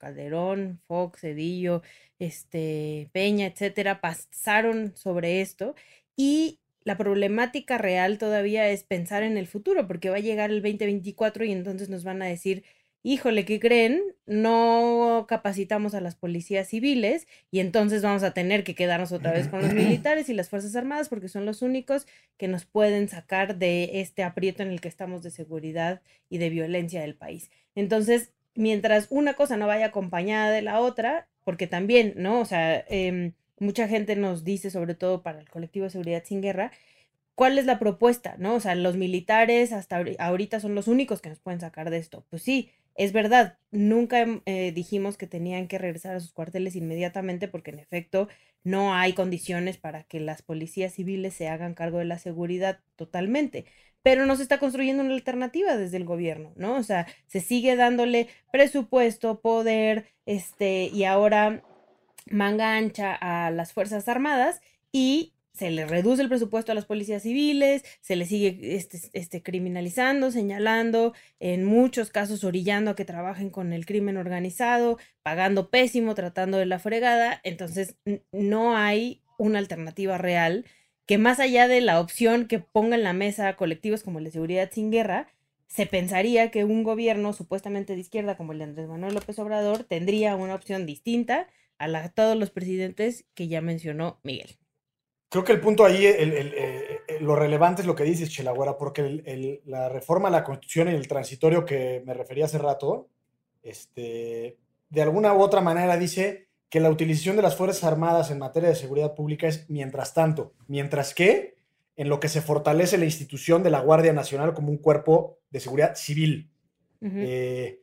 [0.00, 1.82] Calderón, Fox, Cedillo,
[2.18, 5.76] este, Peña, etcétera, pasaron sobre esto
[6.16, 10.62] y la problemática real todavía es pensar en el futuro, porque va a llegar el
[10.62, 12.64] 2024 y entonces nos van a decir,
[13.02, 14.02] híjole, ¿qué creen?
[14.26, 19.48] No capacitamos a las policías civiles y entonces vamos a tener que quedarnos otra vez
[19.48, 23.56] con los militares y las Fuerzas Armadas porque son los únicos que nos pueden sacar
[23.58, 27.50] de este aprieto en el que estamos de seguridad y de violencia del país.
[27.74, 32.40] Entonces, mientras una cosa no vaya acompañada de la otra, porque también, ¿no?
[32.40, 36.40] O sea, em, mucha gente nos dice, sobre todo para el colectivo de seguridad sin
[36.42, 36.72] guerra,
[37.34, 38.36] ¿cuál es la propuesta?
[38.38, 38.54] ¿No?
[38.56, 42.24] O sea, los militares hasta ahorita son los únicos que nos pueden sacar de esto.
[42.30, 47.48] Pues sí, es verdad, nunca eh, dijimos que tenían que regresar a sus cuarteles inmediatamente
[47.48, 48.28] porque en efecto
[48.62, 53.64] no hay condiciones para que las policías civiles se hagan cargo de la seguridad totalmente.
[54.02, 56.76] Pero no se está construyendo una alternativa desde el gobierno, ¿no?
[56.76, 61.62] O sea, se sigue dándole presupuesto, poder, este, y ahora
[62.30, 64.60] manga ancha a las Fuerzas Armadas
[64.92, 69.42] y se le reduce el presupuesto a las policías civiles, se le sigue este, este,
[69.42, 76.14] criminalizando, señalando, en muchos casos orillando a que trabajen con el crimen organizado, pagando pésimo,
[76.14, 77.40] tratando de la fregada.
[77.44, 77.96] Entonces,
[78.32, 80.64] no hay una alternativa real
[81.10, 84.30] que más allá de la opción que ponga en la mesa colectivos como el de
[84.30, 85.26] seguridad sin guerra,
[85.66, 89.82] se pensaría que un gobierno supuestamente de izquierda como el de Andrés Manuel López Obrador
[89.82, 94.56] tendría una opción distinta a la, todos los presidentes que ya mencionó Miguel.
[95.30, 99.88] Creo que el punto ahí, eh, lo relevante es lo que dices, Chelagüera, porque la
[99.88, 103.08] reforma a la Constitución y el transitorio que me refería hace rato,
[103.64, 104.58] este,
[104.90, 108.68] de alguna u otra manera dice que la utilización de las Fuerzas Armadas en materia
[108.68, 111.56] de seguridad pública es mientras tanto, mientras que
[111.96, 115.60] en lo que se fortalece la institución de la Guardia Nacional como un cuerpo de
[115.60, 116.50] seguridad civil.
[117.02, 117.82] Eh,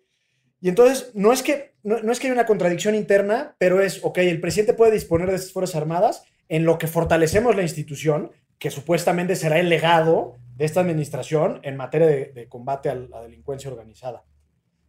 [0.62, 4.04] y entonces, no es, que, no, no es que haya una contradicción interna, pero es,
[4.04, 8.32] ok, el presidente puede disponer de estas Fuerzas Armadas, en lo que fortalecemos la institución,
[8.58, 13.70] que supuestamente será el legado de esta administración en materia de, combate a la delincuencia
[13.70, 14.24] organizada.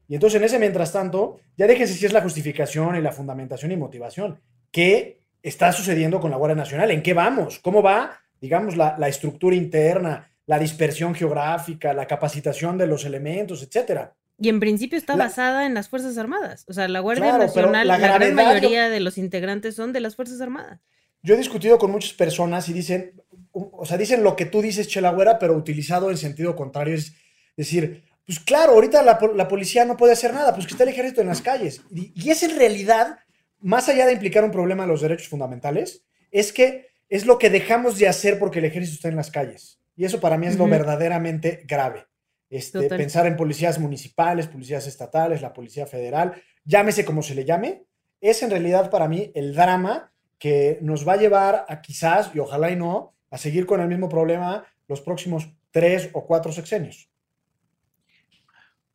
[0.08, 3.70] Y entonces en ese mientras tanto, ya déjense si es la justificación y la fundamentación
[3.72, 4.40] y motivación.
[4.70, 6.90] ¿Qué está sucediendo con la Guardia Nacional?
[6.90, 7.58] ¿En qué vamos?
[7.58, 14.14] ¿Cómo va, digamos, la, estructura interna, la dispersión geográfica, la capacitación de los elementos, etcétera?
[14.40, 16.64] Y en principio está basada en las Fuerzas Armadas.
[16.68, 20.16] O sea, la Guardia Nacional, la, la gran mayoría de los integrantes son de las
[20.16, 20.80] Fuerzas Armadas.
[21.22, 23.20] Yo he discutido con muchas personas y dicen,
[23.52, 26.94] o sea, dicen lo que tú dices, Chelagüera, pero utilizado en sentido contrario.
[26.94, 27.14] Es
[27.56, 31.22] decir, pues claro, ahorita la, policía no puede hacer nada, pues que está el ejército
[31.22, 31.80] en las calles.
[31.90, 33.20] Y, es en realidad,
[33.58, 37.48] más allá de implicar un problema a los derechos fundamentales, es que es lo que
[37.48, 39.80] dejamos de hacer porque el ejército está en las calles.
[39.96, 42.04] Y eso para mí es lo verdaderamente grave.
[42.50, 46.34] Este, pensar en policías municipales, policías estatales, la policía federal,
[46.66, 47.86] llámese como se le llame,
[48.20, 52.40] es en realidad para mí el drama que nos va a llevar a quizás, y
[52.40, 57.07] ojalá y no, a seguir con el mismo problema los próximos tres o cuatro sexenios.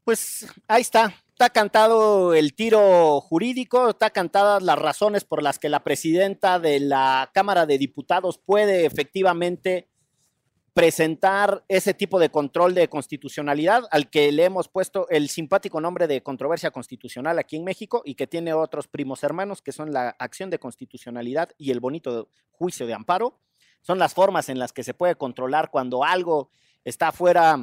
[0.03, 5.69] Pues ahí está, está cantado el tiro jurídico, está cantadas las razones por las que
[5.69, 9.87] la presidenta de la Cámara de Diputados puede efectivamente
[10.73, 16.07] presentar ese tipo de control de constitucionalidad al que le hemos puesto el simpático nombre
[16.07, 20.15] de controversia constitucional aquí en México y que tiene otros primos hermanos que son la
[20.19, 23.39] acción de constitucionalidad y el bonito juicio de amparo.
[23.81, 26.49] Son las formas en las que se puede controlar cuando algo
[26.83, 27.57] está fuera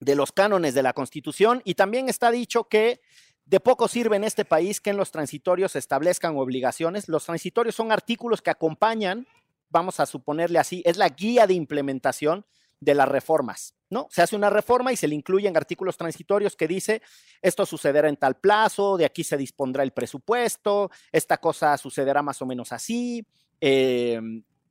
[0.00, 3.00] de los cánones de la Constitución y también está dicho que
[3.46, 7.08] de poco sirve en este país que en los transitorios se establezcan obligaciones.
[7.08, 9.26] Los transitorios son artículos que acompañan
[9.70, 12.44] vamos a suponerle así, es la guía de implementación
[12.80, 14.06] de las reformas, ¿no?
[14.10, 17.02] Se hace una reforma y se le incluyen artículos transitorios que dice,
[17.42, 22.40] esto sucederá en tal plazo, de aquí se dispondrá el presupuesto, esta cosa sucederá más
[22.40, 23.26] o menos así,
[23.60, 24.20] eh,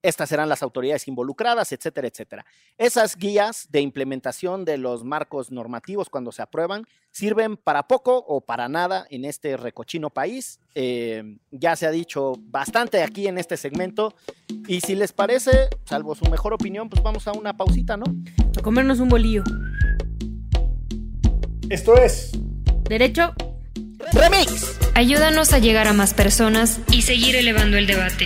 [0.07, 2.45] estas serán las autoridades involucradas, etcétera, etcétera.
[2.77, 8.41] Esas guías de implementación de los marcos normativos cuando se aprueban sirven para poco o
[8.41, 10.59] para nada en este recochino país.
[10.75, 14.15] Eh, ya se ha dicho bastante aquí en este segmento
[14.67, 18.05] y si les parece, salvo su mejor opinión, pues vamos a una pausita, ¿no?
[18.57, 19.43] A comernos un bolillo.
[21.69, 22.31] Esto es...
[22.83, 23.33] Derecho.
[24.13, 24.77] Remix.
[24.95, 28.25] Ayúdanos a llegar a más personas y seguir elevando el debate.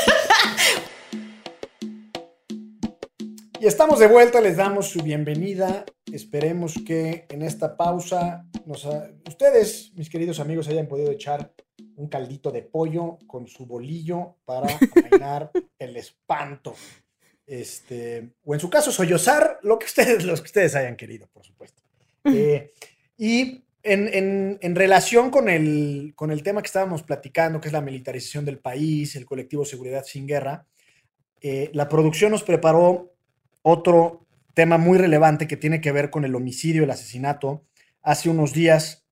[3.61, 5.85] Y estamos de vuelta, les damos su bienvenida.
[6.11, 8.87] Esperemos que en esta pausa nos
[9.27, 11.53] ustedes, mis queridos amigos, hayan podido echar
[11.95, 16.73] un caldito de pollo con su bolillo para amainar el espanto.
[17.45, 21.45] Este, o en su caso, sollozar lo que ustedes, los que ustedes hayan querido, por
[21.45, 21.83] supuesto.
[22.23, 22.73] Eh,
[23.15, 27.81] y en, en, relación con el, con el tema que estábamos platicando, que es la
[27.81, 30.65] militarización del país, el colectivo Seguridad sin Guerra,
[31.41, 33.10] eh, la producción nos preparó
[33.61, 37.65] otro tema muy relevante que tiene que ver con el homicidio, el asesinato,
[38.01, 39.07] hace unos días,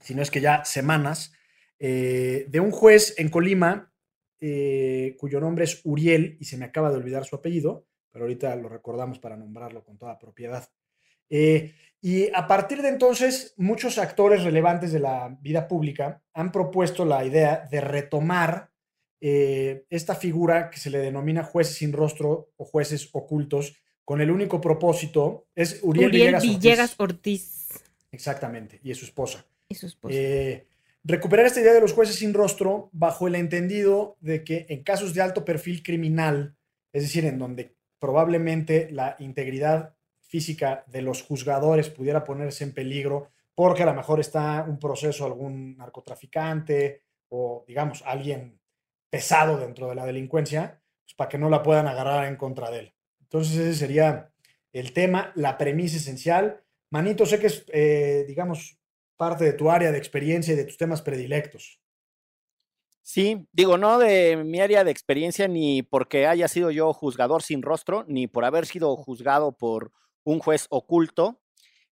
[0.00, 1.32] si no es que ya semanas,
[1.78, 3.92] eh, de un juez en Colima,
[4.40, 8.54] eh, cuyo nombre es Uriel, y se me acaba de olvidar su apellido, pero ahorita
[8.56, 10.68] lo recordamos para nombrarlo con toda propiedad.
[11.30, 17.04] Eh, y a partir de entonces, muchos actores relevantes de la vida pública han propuesto
[17.04, 18.70] la idea de retomar
[19.24, 24.60] esta figura que se le denomina jueces sin rostro o jueces ocultos, con el único
[24.60, 26.10] propósito, es Uriel,
[26.40, 27.82] Villegas, Ortiz.
[28.10, 29.46] Exactamente, y es su esposa.
[29.68, 30.14] Y su esposa.
[30.14, 30.66] Eh,
[31.04, 35.14] recuperar esta idea de los jueces sin rostro bajo el entendido de que en casos
[35.14, 36.56] de alto perfil criminal,
[36.92, 43.30] es decir, en donde probablemente la integridad física de los juzgadores pudiera ponerse en peligro
[43.54, 48.58] porque a lo mejor está un proceso algún narcotraficante o digamos alguien
[49.10, 52.78] pesado dentro de la delincuencia, pues para que no la puedan agarrar en contra de
[52.78, 52.94] él.
[53.32, 54.30] Entonces ese sería
[54.74, 56.62] el tema, la premisa esencial.
[56.90, 58.78] Manito, sé que es, eh, digamos,
[59.16, 61.80] parte de tu área de experiencia y de tus temas predilectos.
[63.00, 67.62] Sí, digo, no de mi área de experiencia ni porque haya sido yo juzgador sin
[67.62, 69.92] rostro, ni por haber sido juzgado por
[70.24, 71.40] un juez oculto,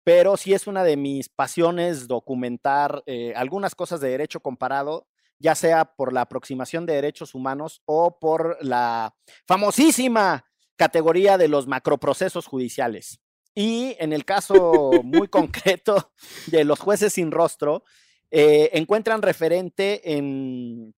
[0.04, 5.54] pero sí es una de mis pasiones documentar eh, algunas cosas de derecho comparado, ya
[5.54, 9.14] sea por la aproximación de derechos humanos o por la
[9.46, 10.44] famosísima
[10.76, 13.20] categoría de los macroprocesos judiciales.
[13.54, 16.12] Y en el caso muy concreto
[16.46, 17.84] de los jueces sin rostro,
[18.30, 20.94] eh, encuentran referente en,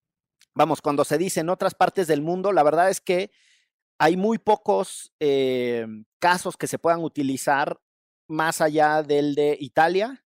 [0.55, 3.31] vamos, cuando se dice en otras partes del mundo, la verdad es que
[3.99, 5.87] hay muy pocos eh,
[6.19, 7.81] casos que se puedan utilizar
[8.29, 10.25] más allá del de Italia,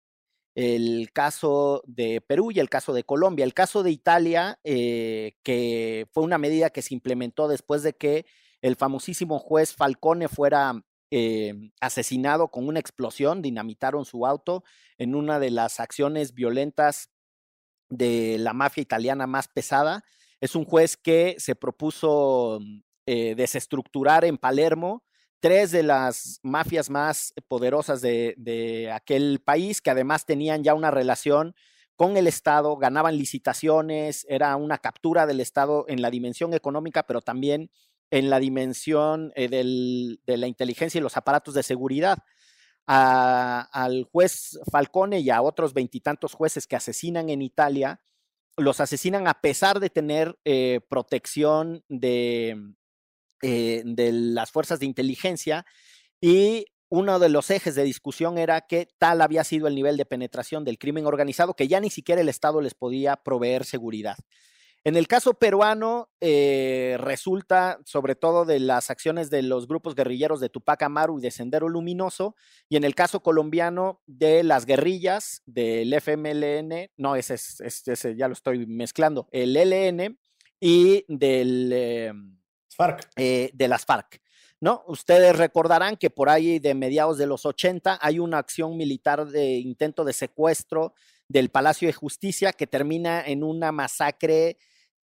[0.54, 3.44] el caso de Perú y el caso de Colombia.
[3.44, 8.26] El caso de Italia, eh, que fue una medida que se implementó después de que
[8.62, 14.62] el famosísimo juez Falcone fuera eh, asesinado con una explosión, dinamitaron su auto
[14.98, 17.10] en una de las acciones violentas
[17.88, 20.04] de la mafia italiana más pesada.
[20.40, 22.60] Es un juez que se propuso
[23.06, 25.02] eh, desestructurar en Palermo
[25.40, 30.90] tres de las mafias más poderosas de, de, aquel país, que además tenían ya una
[30.90, 31.54] relación
[31.96, 37.22] con el Estado, ganaban licitaciones, era una captura del Estado en la dimensión económica, pero
[37.22, 37.70] también
[38.10, 42.18] en la dimensión eh, de la inteligencia y los aparatos de seguridad.
[42.86, 48.00] al juez Falcone y a otros veintitantos jueces que asesinan en Italia,
[48.56, 52.56] los asesinan a pesar de tener eh, protección de,
[53.42, 55.64] eh, de las fuerzas de inteligencia
[56.20, 60.06] y uno de los ejes de discusión era que tal había sido el nivel de
[60.06, 64.16] penetración del crimen organizado que ya ni siquiera el Estado les podía proveer seguridad.
[64.84, 70.40] En el caso peruano, eh, resulta sobre todo de las acciones de los grupos guerrilleros
[70.40, 72.36] de Tupac Amaru y de Sendero Luminoso,
[72.68, 78.34] y en el caso colombiano de las guerrillas del FMLN, no, ese, ese ya lo
[78.34, 80.16] estoy mezclando, el LN
[80.60, 82.12] y del eh,
[82.74, 83.10] FARC.
[83.16, 84.20] Eh, de las FARC.
[84.60, 84.82] ¿No?
[84.88, 89.58] Ustedes recordarán que por ahí de mediados de los 80 hay una acción militar de
[89.58, 90.94] intento de secuestro
[91.28, 94.58] del Palacio de Justicia que termina en una masacre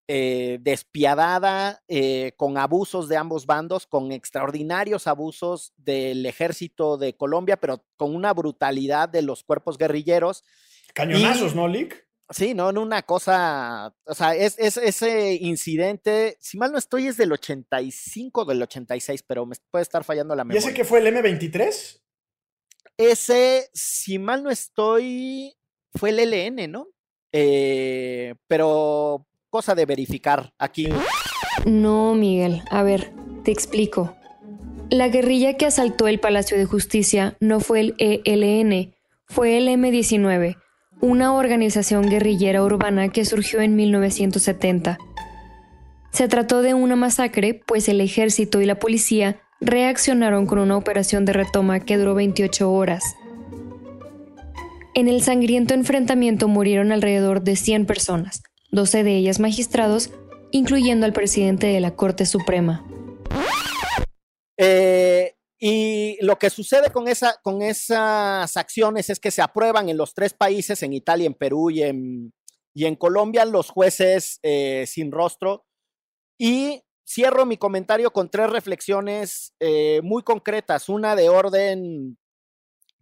[0.07, 7.57] eh, despiadada, eh, con abusos de ambos bandos, con extraordinarios abusos del ejército de Colombia,
[7.57, 10.45] pero con una brutalidad de los cuerpos guerrilleros.
[10.93, 12.07] Cañonazos, ¿no, Lick?
[12.31, 17.16] Sí, no, en una cosa, o sea, es, ese incidente, si mal no estoy, es
[17.18, 20.61] del 85 del 86, pero me puede estar fallando la memoria.
[20.61, 22.01] ¿Y ese que fue el M23?
[22.97, 25.55] Ese, si mal no estoy,
[25.95, 26.88] fue el LN, ¿no?
[27.32, 30.88] Eh, pero cosa de verificar aquí.
[31.64, 32.62] No, Miguel.
[32.70, 33.12] A ver,
[33.45, 34.16] te explico.
[34.90, 38.95] La guerrilla que asaltó el Palacio de Justicia no fue el ELN,
[39.26, 40.57] fue el M-19,
[41.01, 44.99] una organización guerrillera urbana que surgió en 1970.
[46.11, 51.24] Se trató de una masacre, pues el ejército y la policía reaccionaron con una operación
[51.24, 53.16] de retoma que duró 28 horas.
[54.97, 60.11] En el sangriento enfrentamiento murieron alrededor de 100 personas, 12 de ellas magistrados,
[60.53, 62.86] incluyendo al presidente de la Corte Suprema.
[64.57, 69.97] Eh, y lo que sucede con, esa, con esas acciones es que se aprueban en
[69.97, 72.32] los tres países, en Italia, en Perú y en,
[72.72, 75.66] y en Colombia, los jueces eh, sin rostro.
[76.38, 82.16] Y cierro mi comentario con tres reflexiones eh, muy concretas, una de orden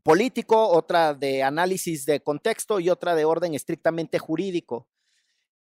[0.02, 4.88] político, otra de análisis de contexto y otra de orden estrictamente jurídico.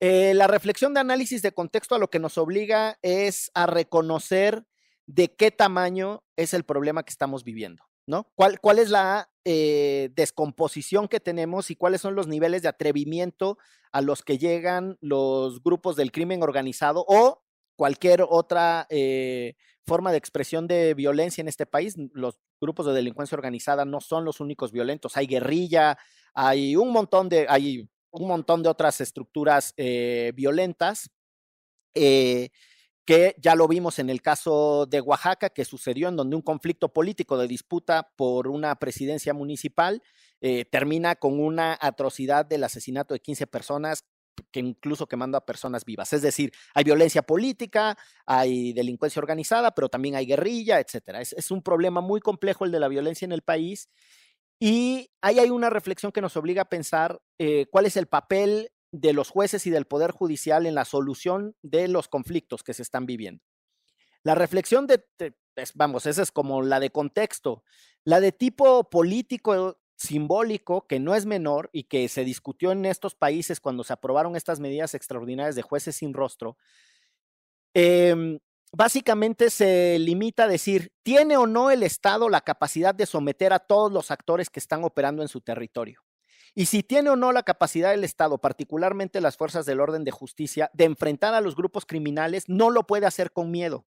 [0.01, 4.65] Eh, la reflexión de análisis de contexto a lo que nos obliga es a reconocer
[5.07, 8.31] de qué tamaño es el problema que estamos viviendo, ¿no?
[8.37, 13.59] ¿Cuál, cuál es la eh, descomposición que tenemos y cuáles son los niveles de atrevimiento
[13.91, 17.43] a los que llegan los grupos del crimen organizado o
[17.75, 19.55] cualquier otra eh,
[19.87, 21.97] forma de expresión de violencia en este país.
[22.13, 25.17] Los grupos de delincuencia organizada no son los únicos violentos.
[25.17, 25.99] Hay guerrilla,
[26.35, 31.11] hay un montón de, hay un montón de otras estructuras eh, violentas.
[31.95, 32.51] Eh,
[33.09, 36.93] que ya lo vimos en el caso de Oaxaca, que sucedió en donde un conflicto
[36.93, 40.03] político de disputa por una presidencia municipal
[40.43, 44.05] eh, termina con una atrocidad del asesinato de 15 personas
[44.51, 46.13] que incluso quemando a personas vivas.
[46.13, 51.21] Es decir, hay violencia política, hay delincuencia organizada, pero también hay guerrilla, etcétera.
[51.21, 53.89] Es, un problema muy complejo el de la violencia en el país.
[54.61, 58.71] Y ahí hay una reflexión que nos obliga a pensar eh, cuál es el papel
[58.91, 62.83] de los jueces y del Poder Judicial en la solución de los conflictos que se
[62.83, 63.45] están viviendo.
[64.25, 65.05] La reflexión de,
[65.75, 67.63] vamos, esa es como la de contexto.
[68.05, 73.15] La de tipo político simbólico que no es menor y que se discutió en estos
[73.15, 76.57] países cuando se aprobaron estas medidas extraordinarias de jueces sin rostro,
[77.75, 78.39] em,
[78.73, 83.59] básicamente se limita a decir, ¿tiene o no el Estado la capacidad de someter a
[83.59, 86.01] todos los actores que están operando en su territorio?
[86.55, 90.11] Y si tiene o no la capacidad del Estado, particularmente las fuerzas del orden de
[90.13, 93.85] justicia, de enfrentar a los grupos criminales, no lo puede hacer con miedo.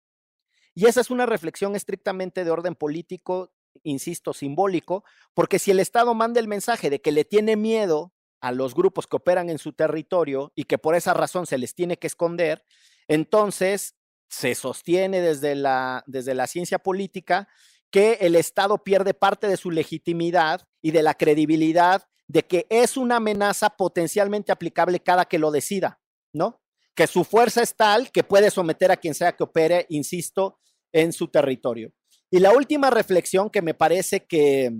[0.74, 3.52] Y esa es una reflexión estrictamente de orden político
[3.82, 5.04] insisto, simbólico,
[5.34, 9.06] porque si el Estado manda el mensaje de que le tiene miedo a los grupos
[9.06, 12.64] que operan en su territorio y que por esa razón se les tiene que esconder,
[13.08, 13.96] entonces
[14.28, 17.48] se sostiene desde la, desde la ciencia política
[17.90, 22.96] que el Estado pierde parte de su legitimidad y de la credibilidad de que es
[22.96, 26.00] una amenaza potencialmente aplicable cada que lo decida,
[26.32, 26.62] ¿no?
[26.94, 30.60] Que su fuerza es tal que puede someter a quien sea que opere, insisto,
[30.92, 31.92] en su territorio.
[32.30, 34.72] Y la última reflexión que me parece que,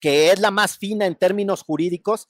[0.00, 2.28] que es la más fina en términos jurídicos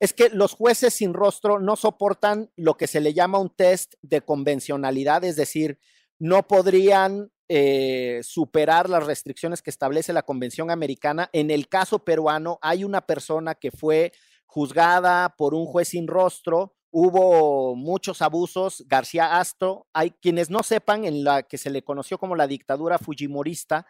[0.00, 3.94] es que los jueces sin rostro no soportan lo que se le llama un test
[4.02, 5.78] de convencionalidad, es decir,
[6.18, 11.30] no podrían eh, superar las restricciones que establece la Convención Americana.
[11.32, 14.12] En el caso peruano hay una persona que fue
[14.46, 18.84] juzgada por un juez sin rostro hubo muchos abusos.
[18.86, 22.98] García Astro, hay quienes no sepan, en la que se le conoció como la dictadura
[22.98, 23.86] fujimorista,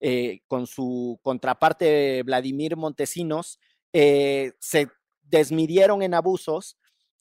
[0.00, 3.58] eh, con su contraparte Vladimir Montesinos,
[3.92, 4.88] eh, se
[5.22, 6.76] desmidieron en abusos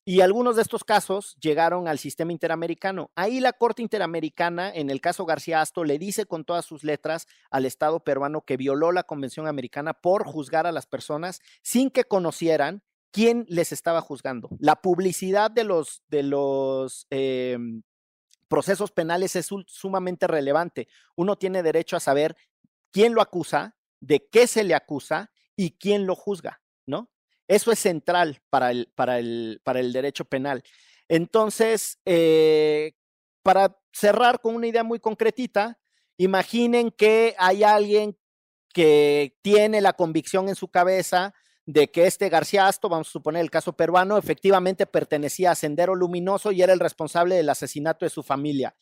[0.07, 3.09] y algunos de estos casos llegaron al sistema interamericano.
[3.15, 7.27] Ahí la Corte Interamericana, en el caso García Astro, le dice con todas sus letras
[7.49, 12.03] al Estado peruano que violó la Convención Americana por juzgar a las personas sin que
[12.03, 12.83] conocieran
[13.15, 14.49] quién les estaba juzgando.
[14.59, 17.81] La publicidad de los, de los em,
[18.49, 20.89] procesos penales es sumamente relevante.
[21.15, 22.35] Uno tiene derecho a saber
[22.91, 27.09] quién lo acusa, de qué se le acusa y quién lo juzga, ¿no?
[27.47, 30.61] Eso es central para el, para el, para el derecho penal.
[31.07, 32.95] Entonces, eh,
[33.43, 35.79] para cerrar con una idea muy concretita,
[36.17, 38.17] imaginen que hay alguien
[38.73, 41.33] que tiene la convicción en su cabeza
[41.65, 45.95] de que este García Asto, vamos a suponer el caso peruano, efectivamente pertenecía a Sendero
[45.95, 48.75] Luminoso y era el responsable del asesinato de su familia.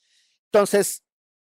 [0.52, 1.04] Entonces,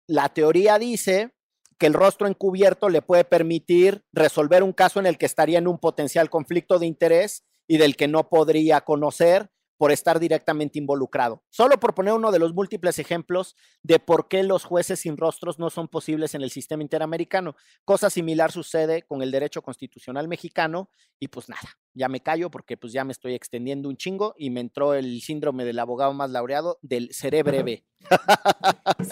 [0.08, 1.34] la teoría dice
[1.78, 5.68] que el rostro encubierto le puede permitir resolver un caso en el que estaría en
[5.68, 11.44] un potencial conflicto de interés y del que no podría conocer por estar directamente involucrado.
[11.50, 15.60] Solo por poner uno de los múltiples ejemplos de por qué los jueces sin rostros
[15.60, 17.56] no son posibles en el sistema interamericano.
[17.84, 22.78] Cosa similar sucede con el derecho constitucional mexicano y pues nada, ya me callo porque
[22.78, 26.30] pues ya me estoy extendiendo un chingo y me entró el síndrome del abogado más
[26.30, 27.86] laureado del seré breve.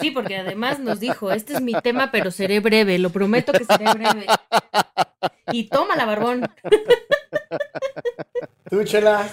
[0.00, 3.64] Sí, porque además nos dijo, este es mi tema, pero seré breve, lo prometo que
[3.64, 4.26] seré breve.
[5.52, 6.44] Y toma la barbón.
[8.70, 9.28] Tú, Chela.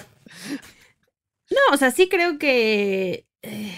[1.52, 3.28] No, o sea, sí creo que.
[3.41, 3.74] eh,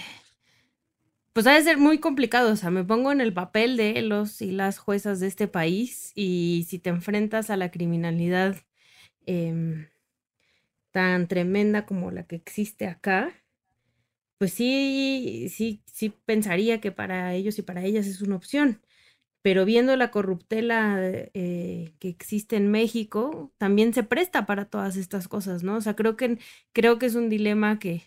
[1.33, 2.51] pues ha de ser muy complicado.
[2.51, 6.11] O sea, me pongo en el papel de los y las juezas de este país.
[6.15, 8.57] Y si te enfrentas a la criminalidad
[9.25, 9.87] em,
[10.91, 13.33] tan tremenda como la que existe acá,
[14.37, 18.81] pues sí, sí, sí pensaría que para ellos y para ellas es una opción.
[19.43, 25.27] Pero viendo la corruptela eh, que existe en México, también se presta para todas estas
[25.27, 25.75] cosas, ¿no?
[25.75, 26.39] O sea, creo que,
[26.73, 28.03] creo que es un dilema que,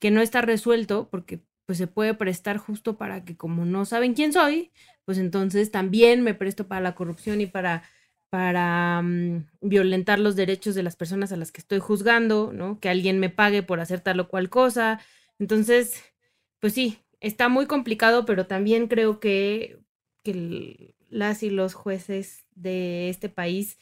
[0.00, 4.14] que no está resuelto porque pues se puede prestar justo para que como no saben
[4.14, 4.72] quién soy,
[5.04, 7.82] pues entonces también me presto para la corrupción y para,
[8.30, 12.80] para mm, violentar los derechos de las personas a las que estoy juzgando, ¿no?
[12.80, 15.00] Que alguien me pague por hacer tal o cual cosa.
[15.38, 16.02] Entonces,
[16.60, 19.77] pues sí, está muy complicado, pero también creo que,
[20.28, 23.78] que el- las y los jueces de este país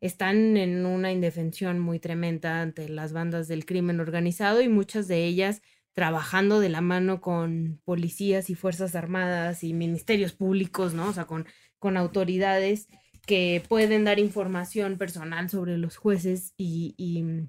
[0.00, 5.24] están en una indefensión muy tremenda ante las bandas del crimen organizado y muchas de
[5.26, 5.60] ellas
[5.92, 11.08] trabajando de la mano con policías y fuerzas armadas y ministerios públicos, ¿no?
[11.08, 11.46] O sea, con,
[11.78, 12.88] con autoridades
[13.26, 17.46] que pueden dar información personal sobre los jueces y, y-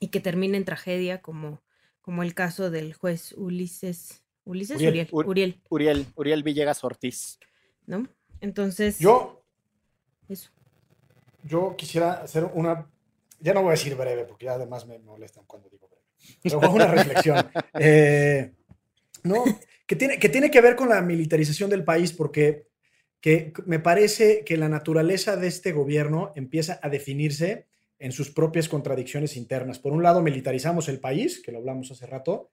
[0.00, 1.62] y que termine en tragedia, como,
[2.00, 7.38] como el caso del juez Ulises, Ulises Uriel, Uriel, Ur- Uriel, Uriel, Uriel Villegas Ortiz.
[7.88, 8.06] ¿No?
[8.40, 9.42] Entonces, Yo,
[10.28, 10.50] eso.
[11.42, 12.88] yo quisiera hacer una.
[13.40, 16.04] Ya no voy a decir breve, porque ya además me molestan cuando digo breve.
[16.42, 17.50] Pero una reflexión.
[17.80, 18.52] Eh,
[19.24, 19.44] no,
[19.86, 22.68] que tiene, que tiene que ver con la militarización del país, porque
[23.20, 27.66] que me parece que la naturaleza de este gobierno empieza a definirse
[27.98, 29.80] en sus propias contradicciones internas.
[29.80, 32.50] Por un lado, militarizamos el país, que lo hablamos hace rato,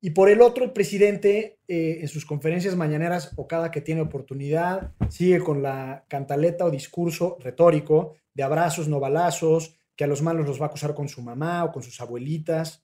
[0.00, 4.00] y por el otro, el presidente eh, en sus conferencias mañaneras o cada que tiene
[4.00, 10.22] oportunidad sigue con la cantaleta o discurso retórico de abrazos, no balazos, que a los
[10.22, 12.82] malos los va a acusar con su mamá o con sus abuelitas,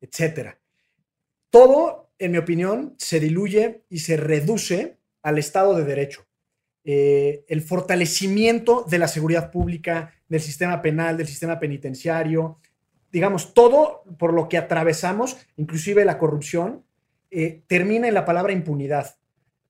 [0.00, 0.58] etcétera.
[1.50, 6.26] Todo, en mi opinión, se diluye y se reduce al Estado de Derecho.
[6.82, 12.58] Eh, el fortalecimiento de la seguridad pública, del sistema penal, del sistema penitenciario,
[13.16, 16.84] digamos, todo por lo que atravesamos, inclusive la corrupción,
[17.30, 19.16] eh, termina en la palabra impunidad.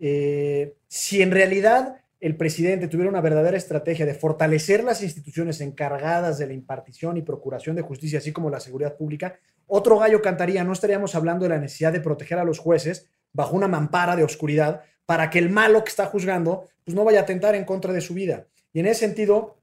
[0.01, 6.39] Eh, si en realidad el presidente tuviera una verdadera estrategia de fortalecer las instituciones encargadas
[6.39, 9.39] de la impartición y procuración de justicia, así como la seguridad pública,
[9.69, 13.55] otro gallo cantaría, no estaríamos hablando de la necesidad de proteger a los jueces bajo
[13.55, 17.23] una mampara de oscuridad para que el malo que está juzgando pues no vaya a
[17.23, 18.49] atentar en contra de su vida.
[18.73, 19.61] Y en ese sentido,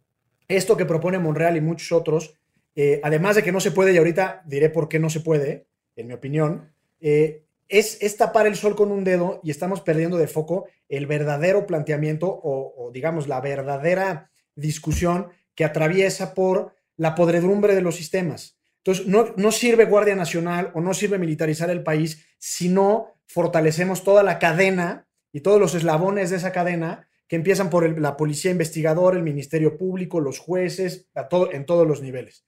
[0.47, 2.37] esto que propone Monreal y muchos otros,
[2.75, 5.67] eh, además de que no se puede, y ahorita diré por qué no se puede,
[5.95, 6.71] en mi opinión,
[7.01, 11.65] eh, es, tapar el sol con un dedo y estamos perdiendo de foco el verdadero
[11.65, 18.57] planteamiento o, digamos, la verdadera discusión que atraviesa por la podredumbre de los sistemas.
[18.77, 24.03] Entonces, no, no sirve Guardia Nacional o no sirve militarizar el país si no fortalecemos
[24.03, 28.51] toda la cadena y todos los eslabones de esa cadena que empiezan por la policía
[28.51, 32.45] investigadora, el Ministerio Público, los jueces, a todo, en todos los niveles.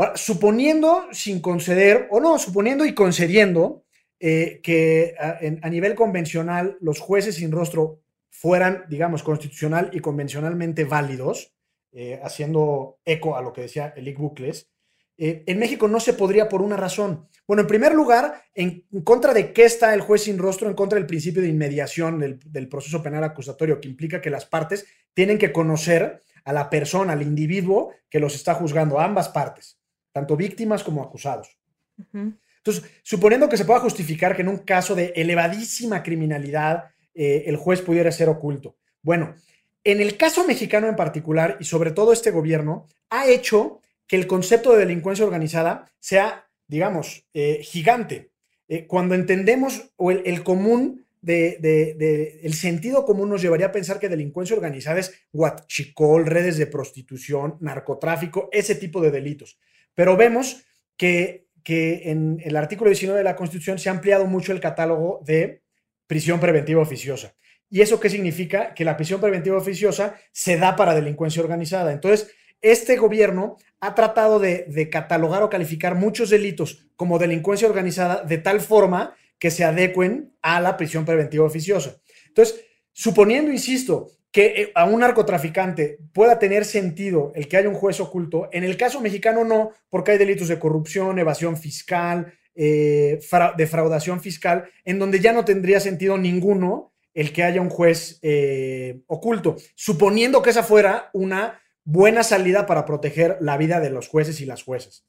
[0.00, 3.84] Ahora, suponiendo, sin conceder, o no, suponiendo y concediendo
[4.18, 11.52] eh, que a, nivel convencional los jueces sin rostro fueran, digamos, constitucional y convencionalmente válidos,
[11.92, 14.70] eh, haciendo eco a lo que decía Elic Bucles,
[15.18, 17.28] eh, en México no se podría por una razón.
[17.46, 20.98] Bueno, en primer lugar, en, contra de qué está el juez sin rostro, en contra
[20.98, 25.36] del principio de inmediación del, del proceso penal acusatorio, que implica que las partes tienen
[25.36, 29.79] que conocer a la persona, al individuo que los está juzgando, a ambas partes,
[30.12, 31.58] tanto víctimas como acusados.
[31.98, 32.38] Uh -huh.
[32.58, 37.56] Entonces, suponiendo que se pueda justificar que en un caso de elevadísima criminalidad eh, el
[37.56, 38.76] juez pudiera ser oculto.
[39.02, 39.34] Bueno,
[39.82, 44.26] en el caso mexicano en particular, y sobre todo este gobierno, ha hecho que el
[44.26, 48.30] concepto de delincuencia organizada sea, digamos, eh, gigante.
[48.68, 53.66] Eh, cuando entendemos o el, el común de, de, de, el sentido común nos llevaría
[53.66, 59.58] a pensar que delincuencia organizada es guachicol, redes de prostitución, narcotráfico, ese tipo de delitos.
[59.94, 60.62] Pero vemos
[60.96, 65.20] que, que en el artículo 19 de la Constitución se ha ampliado mucho el catálogo
[65.24, 65.62] de
[66.06, 67.34] prisión preventiva oficiosa.
[67.70, 68.74] ¿Y eso qué significa?
[68.74, 71.92] Que la prisión preventiva oficiosa se da para delincuencia organizada.
[71.92, 78.38] Entonces, este gobierno ha tratado de, catalogar o calificar muchos delitos como delincuencia organizada de
[78.38, 81.96] tal forma que se adecuen a la prisión preventiva oficiosa.
[82.26, 82.60] Entonces,
[82.92, 88.00] suponiendo, insisto, que eh, a un narcotraficante pueda tener sentido el que haya un juez
[88.00, 93.18] oculto, en el caso mexicano no, porque hay delitos de corrupción, evasión fiscal, eh,
[93.56, 99.00] defraudación fiscal, en donde ya no tendría sentido ninguno el que haya un juez eh,
[99.06, 104.40] oculto, suponiendo que esa fuera una buena salida para proteger la vida de los jueces
[104.40, 105.04] y las jueces.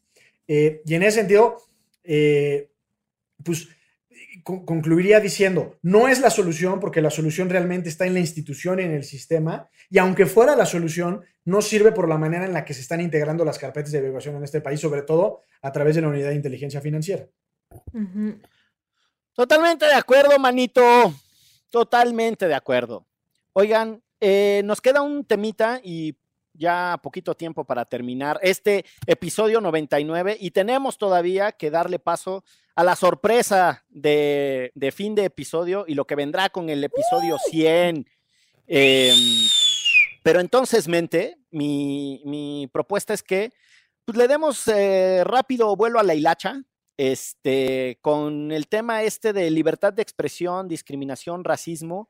[0.47, 1.57] y en ese sentido,
[3.43, 3.67] pues
[4.43, 8.83] concluiría diciendo, no es la solución porque la solución realmente está en la institución y
[8.83, 12.65] en el sistema, y aunque fuera la solución, no sirve por la manera en la
[12.65, 15.95] que se están integrando las carpetas de evaluación en este país, sobre todo a través
[15.95, 17.27] de la unidad de inteligencia financiera.
[19.33, 21.13] Totalmente de acuerdo, manito.
[21.69, 23.07] Totalmente de acuerdo.
[23.53, 26.15] Oigan, eh, nos queda un temita y
[26.53, 32.43] ya poquito tiempo para terminar este episodio 99 y tenemos todavía que darle paso
[32.75, 38.07] a la sorpresa de, fin de episodio y lo que vendrá con el episodio 100.
[38.67, 39.17] Em,
[40.23, 43.51] pero entonces, mente, mi, propuesta es que
[44.05, 46.63] pues, le demos eh, rápido vuelo a la hilacha,
[46.97, 52.09] este, con el tema este de libertad de expresión, discriminación, racismo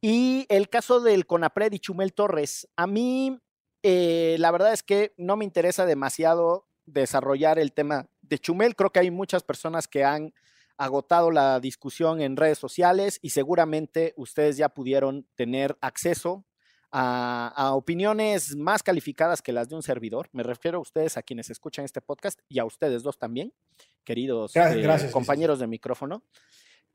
[0.00, 2.68] y el caso del Conapred y Chumel Torres.
[2.76, 3.38] A mí,
[3.82, 8.76] eh, la verdad es que no me interesa demasiado desarrollar el tema de Chumel.
[8.76, 10.32] Creo que hay muchas personas que han
[10.78, 16.44] agotado la discusión en redes sociales y seguramente ustedes ya pudieron tener acceso
[16.92, 20.28] a, opiniones más calificadas que las de un servidor.
[20.32, 23.52] Me refiero a ustedes, a quienes escuchan este podcast y a ustedes dos también,
[24.04, 26.22] queridos eh, compañeros de micrófono.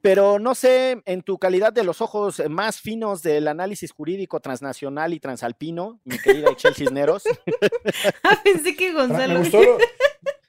[0.01, 5.13] Pero no sé, en tu calidad de los ojos más finos del análisis jurídico transnacional
[5.13, 7.23] y transalpino, mi querida Cisneros.
[8.23, 9.35] ah, pensé que Gonzalo.
[9.35, 9.77] Me gustó, lo,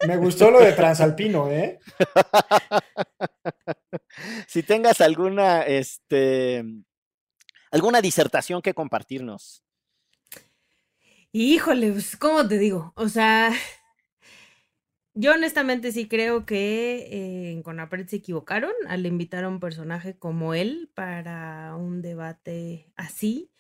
[0.07, 1.79] me gustó lo de transalpino, ¿eh?
[4.49, 6.65] si tengas alguna, este,
[7.71, 9.65] alguna disertación que compartirnos.
[11.33, 12.93] Híjole, pues, ¿cómo te digo?
[12.95, 13.53] O sea,
[15.15, 20.19] yo honestamente sí creo que eh, en Conapred se equivocaron al invitar a un personaje
[20.19, 23.52] como él para un debate así.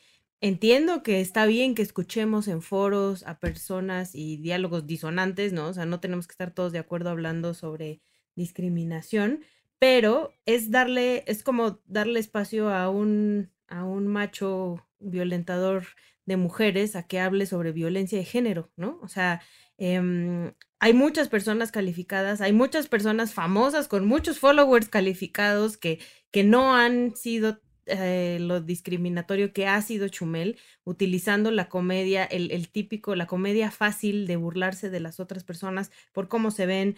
[0.42, 5.68] Entiendo que está bien que escuchemos en foros a personas y diálogos disonantes, ¿no?
[5.68, 8.02] O sea, no tenemos que estar todos de acuerdo hablando sobre
[8.34, 9.44] discriminación,
[9.78, 15.86] pero es darle, es como darle espacio a un, a un macho violentador
[16.26, 18.98] de mujeres a que hable sobre violencia de género, ¿no?
[19.02, 19.40] O sea,
[19.84, 25.98] Em, hay muchas personas calificadas, hay muchas personas famosas con muchos followers calificados que,
[26.30, 32.68] que no han sido eh, lo discriminatorio que ha sido Chumel, utilizando la comedia, el,
[32.68, 36.96] típico, la comedia fácil de burlarse de las otras personas por cómo se ven,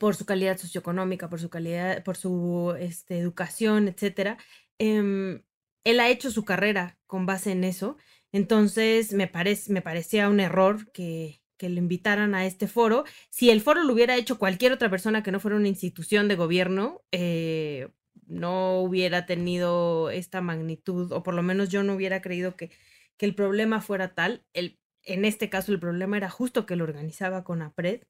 [0.00, 4.38] por su calidad socioeconómica, por su calidad, por su este, educación, etcétera.
[4.78, 5.42] Em,
[5.84, 7.96] él ha hecho su carrera con base en eso.
[8.32, 13.04] Entonces, me, parece, me parecía un error que, que lo invitaran a este foro.
[13.30, 16.36] Si el foro lo hubiera hecho cualquier otra persona que no fuera una institución de
[16.36, 17.88] gobierno, eh,
[18.26, 22.70] no hubiera tenido esta magnitud, o por lo menos yo no hubiera creído que,
[23.16, 24.44] que el problema fuera tal.
[24.52, 28.02] El, en este caso, el problema era justo que lo organizaba con APRED.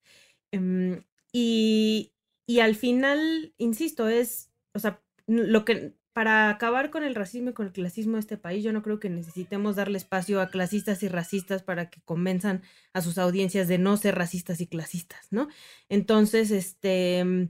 [0.53, 2.15] Em, y,
[2.47, 7.53] y al final, insisto, es, o sea, lo que para acabar con el racismo y
[7.53, 11.03] con el clasismo de este país, yo no creo que necesitemos darle espacio a clasistas
[11.03, 12.63] y racistas para que convenzan
[12.95, 15.49] a sus audiencias de no ser racistas y clasistas, ¿no?
[15.91, 17.49] Entonces, este, mm,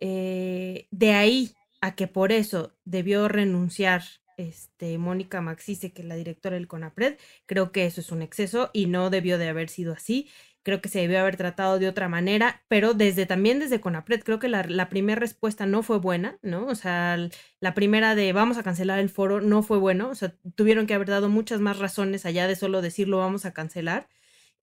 [0.00, 4.02] eh, de ahí a que por eso debió renunciar
[4.36, 8.70] este, Mónica Maxice, que es la directora del CONAPRED, creo que eso es un exceso
[8.72, 10.28] y no debió de haber sido así
[10.62, 14.38] creo que se debió haber tratado de otra manera, pero desde también desde Conapred, creo
[14.38, 16.66] que la, primera respuesta no fue buena, ¿no?
[16.66, 17.16] O sea,
[17.60, 20.94] la primera de vamos a cancelar el foro no fue bueno, o sea, tuvieron que
[20.94, 24.08] haber dado muchas más razones allá de solo decirlo vamos a cancelar.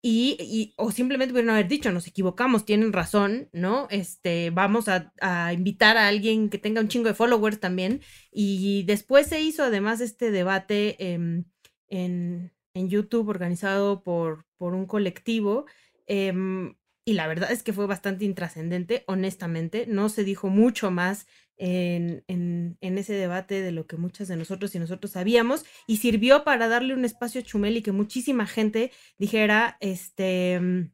[0.01, 3.87] Y, o simplemente pudieron haber dicho, nos equivocamos, tienen razón, ¿no?
[3.89, 5.11] Este, vamos a,
[5.53, 8.01] invitar a alguien que tenga un chingo de followers también.
[8.31, 11.51] Y después se hizo además este debate en,
[11.89, 15.65] en, YouTube organizado por, por un colectivo
[16.07, 16.75] Em,
[17.05, 19.85] y la verdad es que fue bastante intrascendente, honestamente.
[19.87, 21.27] No se dijo mucho más
[21.57, 26.67] en, ese debate de lo que muchas de nosotros y nosotros sabíamos y sirvió para
[26.67, 30.91] darle un espacio a Chumel y que muchísima gente dijera, este, mm,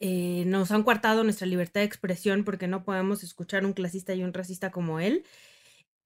[0.00, 4.22] eh, nos han coartado nuestra libertad de expresión porque no podemos escuchar un clasista y
[4.22, 5.24] un racista como él.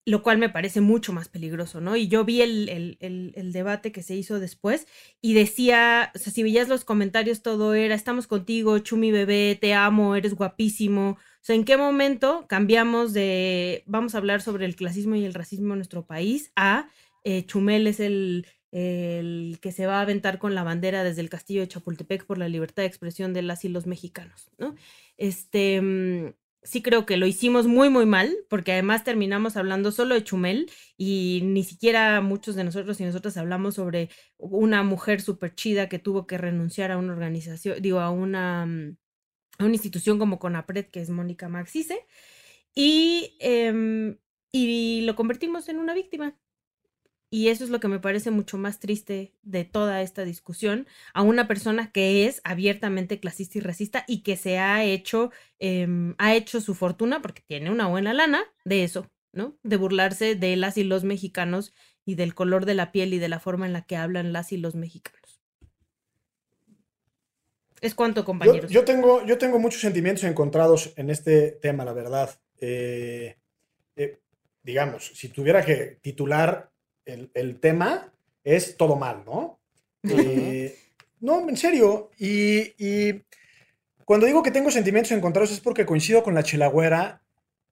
[0.05, 1.95] lo cual me parece mucho más peligroso, ¿no?
[1.97, 4.89] Y yo vi el, debate que se hizo después
[5.21, 9.75] y decía, o sea, si veías los comentarios, todo era, estamos contigo, Chumi bebé, te
[9.75, 11.19] amo, eres guapísimo.
[11.43, 15.35] O sea, ¿en qué momento cambiamos de, vamos a hablar sobre el clasismo y el
[15.35, 16.89] racismo en nuestro país, a
[17.25, 21.29] eh, Chumel es el, el que se va a aventar con la bandera desde el
[21.31, 24.77] castillo de Chapultepec por la libertad de expresión de las y los mexicanos, ¿no?
[25.17, 26.33] Este mm,
[26.63, 30.71] sí creo que lo hicimos muy, muy mal, porque además terminamos hablando solo de Chumel
[30.97, 35.99] y ni siquiera muchos de nosotros y nosotras hablamos sobre una mujer súper chida que
[35.99, 38.97] tuvo que renunciar a una organización, digo, a una, mm,
[39.59, 42.07] una institución como CONAPRED, que es Mónica Maxice,
[42.75, 44.19] y, em,
[44.53, 46.37] y lo convertimos en una víctima.
[47.31, 51.23] Y eso es lo que me parece mucho más triste de toda esta discusión, a
[51.23, 56.35] una persona que es abiertamente clasista y racista y que se ha hecho, em, ha
[56.35, 59.57] hecho su fortuna, porque tiene una buena lana, de eso, ¿no?
[59.63, 61.73] De burlarse de las y los mexicanos
[62.05, 64.53] y del color de la piel y de la forma en la que hablan las
[64.53, 65.22] y los mexicanos.
[67.83, 68.71] Es cuanto, compañeros.
[68.71, 72.31] Yo, tengo, yo tengo muchos sentimientos encontrados en este tema, la verdad.
[72.61, 73.37] Eh,
[73.97, 74.21] eh,
[74.63, 76.71] digamos, si tuviera que titular
[77.05, 78.13] el, tema
[78.45, 79.59] es todo mal, ¿no?
[80.05, 80.79] Eh,
[81.19, 82.11] no, en serio.
[82.21, 83.21] Y,
[84.05, 87.25] cuando digo que tengo sentimientos encontrados es porque coincido con la chelagüera,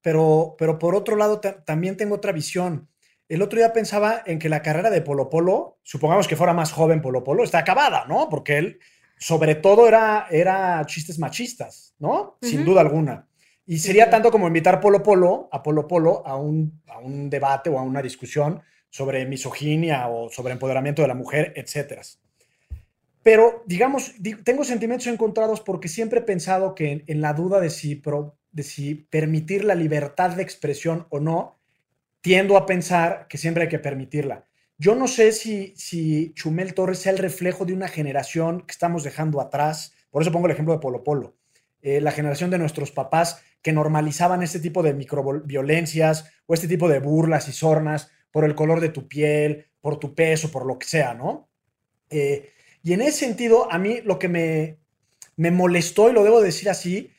[0.03, 2.89] pero, pero por otro lado también tengo otra visión.
[3.29, 6.73] El otro día pensaba en que la carrera de Polo Polo, supongamos que fuera más
[6.73, 8.29] joven Polo Polo, está acabada, ¿no?
[8.29, 8.81] Porque él,
[9.21, 12.39] sobre todo, era, era chistes machistas, ¿no?
[12.41, 13.29] Sin duda alguna.
[13.67, 17.69] Y sería tanto como invitar Polo Polo a Polo Polo a un, a un debate
[17.69, 22.01] o a una discusión sobre misoginia o sobre empoderamiento de la mujer, etc.
[23.23, 28.03] Pero, digamos, tengo sentimientos encontrados porque siempre he pensado que en, la duda de si,
[28.51, 31.61] de si permitir la libertad de expresión o no,
[32.23, 34.47] tiendo a pensar que siempre hay que permitirla.
[34.81, 39.05] Yo no sé si, si Chumel Torres sea el reflejo de una generación que estamos
[39.05, 39.93] dejando atrás.
[40.09, 41.37] Por eso pongo el ejemplo de Polo Polo.
[41.83, 46.89] Eh, la generación de nuestros papás que normalizaban este tipo de microviolencias o este tipo
[46.89, 50.79] de burlas y sornas por el color de tu piel, por tu peso, por lo
[50.79, 51.51] que sea, ¿no?
[52.09, 52.49] Eh,
[52.83, 54.79] y en ese sentido, a mí lo que me,
[55.37, 57.11] me molestó, y lo debo decir así,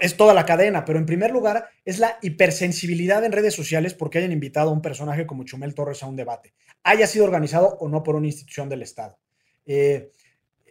[0.00, 4.18] es toda la cadena, pero en primer lugar es la hipersensibilidad en redes sociales porque
[4.18, 7.88] hayan invitado a un personaje como Chumel Torres a un debate, haya sido organizado o
[7.88, 9.18] no por una institución del Estado.
[9.66, 10.10] Eh,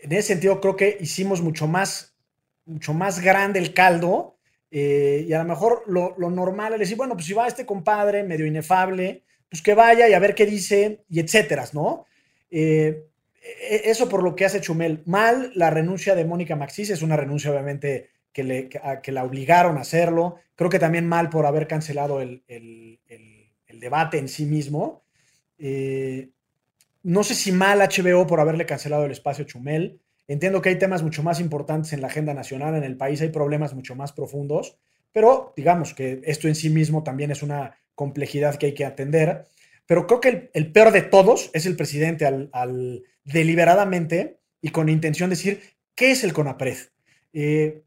[0.01, 2.15] en ese sentido, creo que hicimos mucho más,
[2.65, 4.37] mucho más grande el caldo
[4.69, 7.65] eh, y a lo mejor lo, lo, normal es decir, bueno, pues si va este
[7.65, 12.05] compadre medio inefable, pues que vaya y a ver qué dice y etcétera, ¿no?
[12.51, 13.05] Eh,
[13.41, 15.03] e, eso por lo que hace Chumel.
[15.05, 19.79] Mal la renuncia de Mónica Maxis, es una renuncia obviamente que, le, que, la obligaron
[19.79, 20.35] a hacerlo.
[20.55, 22.43] Creo que también mal por haber cancelado el,
[23.67, 25.01] debate en sí mismo.
[25.57, 26.29] Eh,
[27.01, 29.99] no sé si mal HBO por haberle cancelado el espacio Chumel.
[30.27, 33.29] Entiendo que hay temas mucho más importantes en la agenda nacional, en el país hay
[33.29, 34.77] problemas mucho más profundos,
[35.11, 39.45] pero digamos que esto en sí mismo también es una complejidad que hay que atender.
[39.87, 45.31] Pero creo que el, peor de todos es el presidente al, deliberadamente y con intención
[45.31, 45.61] de decir
[45.95, 46.77] qué es el CONAPRED.
[47.33, 47.81] Eh,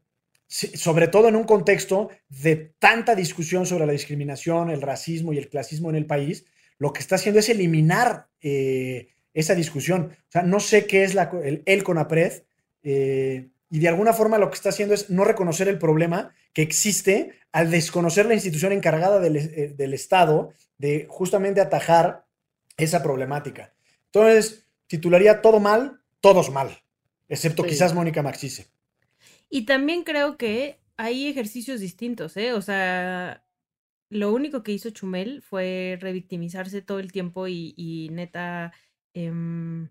[0.51, 5.47] sobre todo en un contexto de tanta discusión sobre la discriminación, el racismo y el
[5.47, 6.45] clasismo en el país,
[6.77, 10.11] lo que está haciendo es eliminar eh, esa discusión.
[10.11, 11.31] O sea, no sé qué es la,
[11.65, 12.43] el, CONAPRED
[12.83, 16.63] eh, y de alguna forma lo que está haciendo es no reconocer el problema que
[16.63, 22.25] existe al desconocer la institución encargada del, eh, Estado de justamente atajar
[22.75, 23.73] esa problemática.
[24.07, 26.81] Entonces, titularía todo mal, todos mal,
[27.29, 28.67] excepto quizás Mónica Marchise.
[29.51, 32.53] Y también creo que hay ejercicios distintos, ¿eh?
[32.53, 33.45] O sea,
[34.09, 38.73] lo único que hizo Chumel fue revictimizarse todo el tiempo y, neta
[39.13, 39.89] em,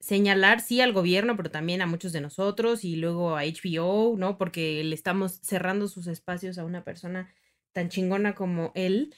[0.00, 4.38] señalar sí al gobierno, pero también a muchos de nosotros y luego a HBO, ¿no?
[4.38, 7.32] Porque le estamos cerrando sus espacios a una persona
[7.72, 9.14] tan chingona como él.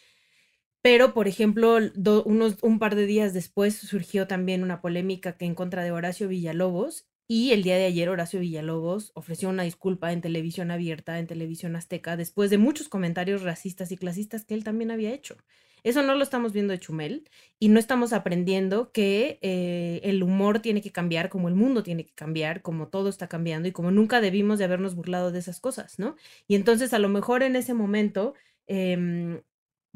[0.83, 1.79] Pero, por ejemplo,
[2.27, 6.29] unos, un par de días después surgió también una polémica que en contra de Horacio
[6.29, 11.27] Villalobos y el día de ayer Horacio Villalobos ofreció una disculpa en televisión abierta, en
[11.27, 15.37] televisión azteca, después de muchos comentarios racistas y clasistas que él también había hecho.
[15.85, 20.61] Eso no lo estamos viendo de Chumel y no estamos aprendiendo que eh, el humor
[20.61, 23.91] tiene que cambiar, como el mundo tiene que cambiar, como todo está cambiando y como
[23.91, 26.17] nunca debimos de habernos burlado de esas cosas, ¿no?
[26.47, 28.35] Y entonces a lo mejor en ese momento
[28.69, 29.43] em,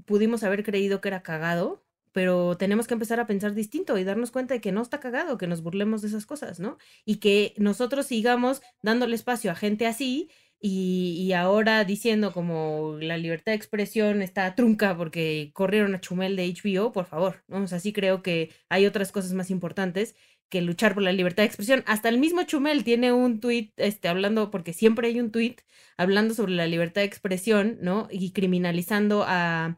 [0.06, 1.85] pudimos haber creído que era cagado,
[2.16, 5.36] pero tenemos que empezar a pensar distinto y darnos cuenta de que no está cagado
[5.36, 6.78] que nos burlemos de esas cosas, ¿no?
[7.04, 13.52] Y que nosotros sigamos dándole espacio a gente así y, ahora diciendo como la libertad
[13.52, 17.62] de expresión está trunca porque corrieron a Chumel de HBO, por favor, ¿no?
[17.62, 20.14] O sea, sí creo que hay otras cosas más importantes
[20.48, 21.84] que luchar por la libertad de expresión.
[21.86, 25.60] Hasta el mismo Chumel tiene un tuit este, hablando, porque siempre hay un tuit
[25.98, 28.08] hablando sobre la libertad de expresión, ¿no?
[28.10, 29.76] Y criminalizando a,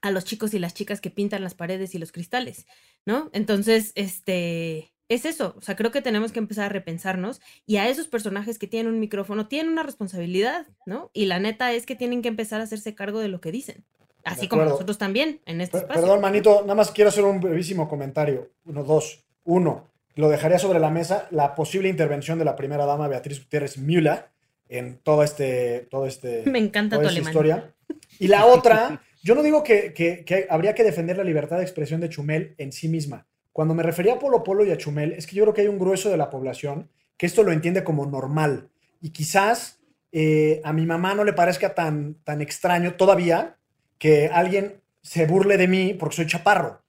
[0.00, 2.66] a los chicos y las chicas que pintan las paredes y los cristales,
[3.04, 3.30] ¿no?
[3.32, 7.88] Entonces, este, es eso, o sea, creo que tenemos que empezar a repensarnos y a
[7.88, 11.10] esos personajes que tienen un micrófono tienen una responsabilidad, ¿no?
[11.12, 13.84] Y la neta es que tienen que empezar a hacerse cargo de lo que dicen,
[14.24, 16.02] así como nosotros también en este espacio.
[16.02, 18.50] Perdón, manito, nada más quiero hacer un brevísimo comentario.
[18.66, 19.24] Uno, dos.
[19.44, 23.78] Uno, lo dejaría sobre la mesa la posible intervención de la primera dama Beatriz Gutiérrez
[23.78, 24.26] Müller
[24.68, 27.72] en todo este, todo este, Me encanta toda historia.
[28.18, 32.00] Y la otra, yo no digo que, que habría que defender la libertad de expresión
[32.00, 33.26] de Chumel en sí misma
[33.58, 35.66] cuando me refería a Polo Polo y a Chumel, es que yo creo que hay
[35.66, 38.68] un grueso de la población que esto lo entiende como normal.
[39.00, 39.80] Y quizás
[40.12, 43.56] eh, a mi mamá no le parezca tan, tan extraño todavía
[43.98, 46.82] que alguien se burle de mí porque soy chaparro.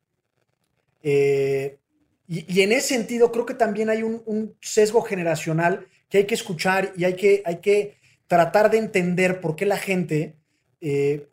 [1.02, 1.80] Eh,
[2.28, 6.94] y, en ese sentido creo que también hay un, sesgo generacional que hay que escuchar
[6.96, 7.96] y hay que, hay que
[8.28, 10.36] tratar de entender por qué la gente
[10.82, 11.28] eh,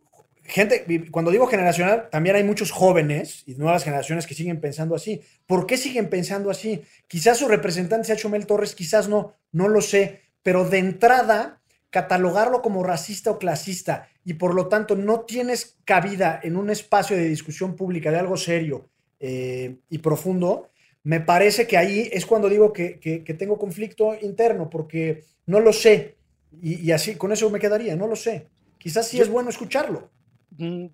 [0.48, 5.20] gente, cuando digo generacional, también hay muchos jóvenes y nuevas generaciones que siguen pensando así.
[5.46, 6.82] ¿Por qué siguen pensando así?
[7.08, 12.62] Quizás su representante sea Chumel Torres, quizás no, no lo sé, pero de entrada, catalogarlo
[12.62, 17.28] como racista o clasista y por lo tanto no tienes cabida en un espacio de
[17.28, 18.88] discusión pública de algo serio
[19.20, 20.68] eh, y profundo,
[21.06, 22.98] me parece que ahí es cuando digo que,
[23.38, 26.16] tengo conflicto interno, porque no lo sé.
[26.60, 28.48] Y, así, con eso me quedaría, no lo sé.
[28.76, 30.10] Quizás sí es bueno escucharlo.
[30.58, 30.86] Mm,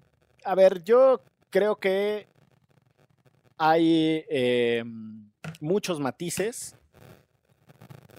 [0.45, 2.27] a ver, yo creo que
[3.59, 6.75] hay em, muchos matices.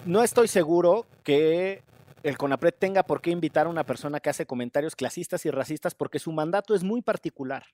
[0.05, 1.83] No estoy seguro que
[2.23, 5.95] el CONAPRED tenga por qué invitar a una persona que hace comentarios clasistas y racistas
[5.95, 7.65] porque su mandato es muy particular.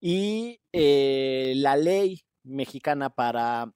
[0.00, 3.72] Y eh, la ley mexicana para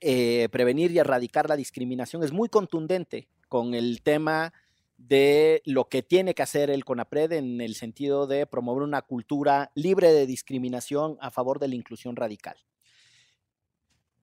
[0.00, 4.52] eh, prevenir y erradicar la discriminación es muy contundente con el tema
[4.96, 9.70] de lo que tiene que hacer el CONAPRED en el sentido de promover una cultura
[9.74, 12.56] libre de discriminación a favor de la inclusión radical.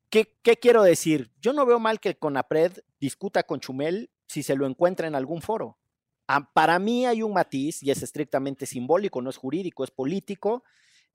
[0.10, 0.28] ¿Qué,
[0.62, 1.32] quiero decir?
[1.42, 5.16] Yo no veo mal que el CONAPRED discuta con Chumel si se lo encuentra en
[5.16, 5.80] algún foro.
[6.28, 10.64] Ah, para mí hay un matiz, y es estrictamente simbólico, no es jurídico, es político,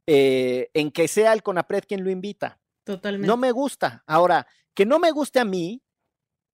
[0.06, 2.60] eh, en que sea el CONAPRED quien lo invita.
[2.82, 3.26] Totalmente.
[3.26, 4.02] No me gusta.
[4.06, 5.82] Ahora, que no me guste a mí,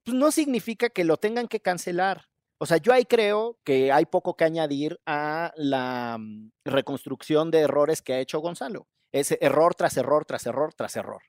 [0.02, 2.28] pues no significa que lo tengan que cancelar.
[2.64, 7.58] O sea, yo ahí creo que hay poco que añadir a la mm, reconstrucción de
[7.58, 8.88] errores que ha hecho Gonzalo.
[9.12, 11.20] Es error tras error, tras error, tras error.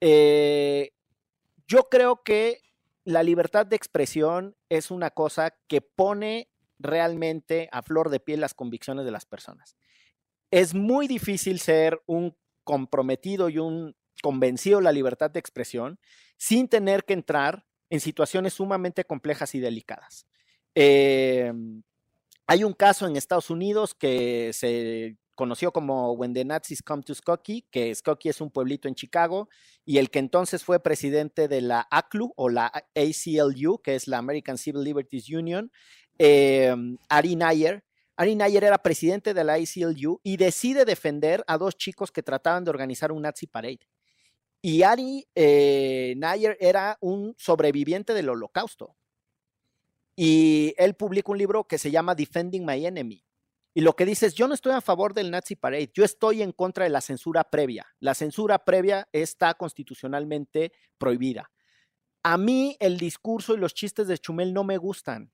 [0.00, 0.92] Eh,
[1.68, 2.62] yo creo que
[3.04, 6.48] la libertad de expresión es una cosa que pone
[6.78, 9.76] realmente a flor de piel las convicciones de las personas.
[10.50, 16.00] Es muy difícil ser un comprometido y un convencido de la libertad de expresión
[16.38, 20.26] sin tener que entrar en situaciones sumamente complejas y delicadas.
[20.74, 21.82] Em,
[22.46, 27.14] hay un caso en Estados Unidos que se conoció como When the Nazis Come to
[27.14, 29.48] Skokie, que Skokie es un pueblito en Chicago,
[29.84, 34.18] y el que entonces fue presidente de la ACLU o la ACLU, que es la
[34.18, 35.72] American Civil Liberties Union,
[36.18, 36.74] eh,
[37.08, 37.84] Ari Nayer.
[38.16, 42.64] Ari Nayer era presidente de la ACLU y decide defender a dos chicos que trataban
[42.64, 43.80] de organizar un Nazi Parade.
[44.60, 48.94] Y Ari eh, Nayer era un sobreviviente del holocausto.
[50.14, 53.24] Y él publica un libro que se llama Defending My Enemy.
[53.74, 56.42] Y lo que dice es, yo no estoy a favor del Nazi Parade, yo estoy
[56.42, 57.86] en contra de la censura previa.
[58.00, 61.50] La censura previa está constitucionalmente prohibida.
[62.22, 65.32] A mí el discurso y los chistes de Chumel no me gustan,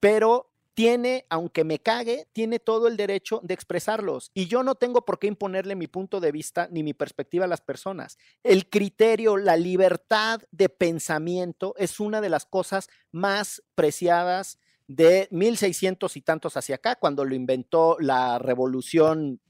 [0.00, 4.30] pero tiene, aunque me cague, tiene todo el derecho de expresarlos.
[4.34, 7.48] Y yo no tengo por qué imponerle mi punto de vista ni mi perspectiva a
[7.48, 8.18] las personas.
[8.42, 16.14] El criterio, la libertad de pensamiento es una de las cosas más preciadas de 1600
[16.14, 19.40] y tantos hacia acá, cuando lo inventó la revolución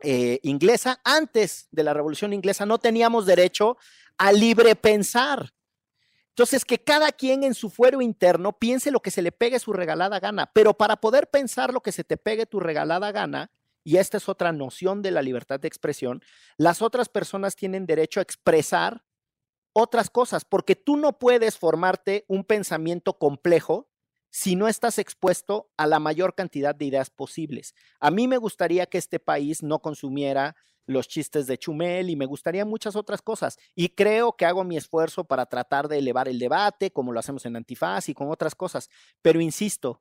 [0.00, 1.00] eh, inglesa.
[1.04, 3.78] Antes de la revolución inglesa no teníamos derecho
[4.18, 5.54] a libre pensar.
[6.36, 9.72] Entonces, que cada quien en su fuero interno piense lo que se le pegue su
[9.72, 13.50] regalada gana, pero para poder pensar lo que se te pegue tu regalada gana,
[13.82, 16.22] y esta es otra noción de la libertad de expresión,
[16.58, 19.02] las otras personas tienen derecho a expresar
[19.72, 23.88] otras cosas, porque tú no puedes formarte un pensamiento complejo
[24.28, 27.74] si no estás expuesto a la mayor cantidad de ideas posibles.
[27.98, 30.54] A mí me gustaría que este país no consumiera
[30.86, 33.58] los chistes de Chumel y me gustaría muchas otras cosas.
[33.74, 37.44] Y creo que hago mi esfuerzo para tratar de elevar el debate, como lo hacemos
[37.46, 38.88] en Antifaz y con otras cosas.
[39.22, 40.00] Pero insisto,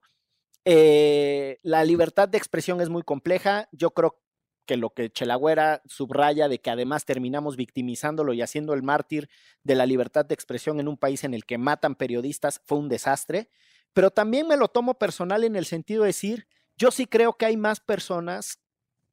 [0.63, 3.67] eh, la libertad de expresión es muy compleja.
[3.71, 4.21] Yo creo
[4.65, 9.29] que lo que Chelagüera subraya de que además terminamos victimizándolo y haciendo el mártir
[9.63, 12.89] de la libertad de expresión en un país en el que matan periodistas fue un
[12.89, 13.49] desastre.
[13.93, 17.45] Pero también me lo tomo personal en el sentido de decir, yo sí creo que
[17.45, 18.59] hay más personas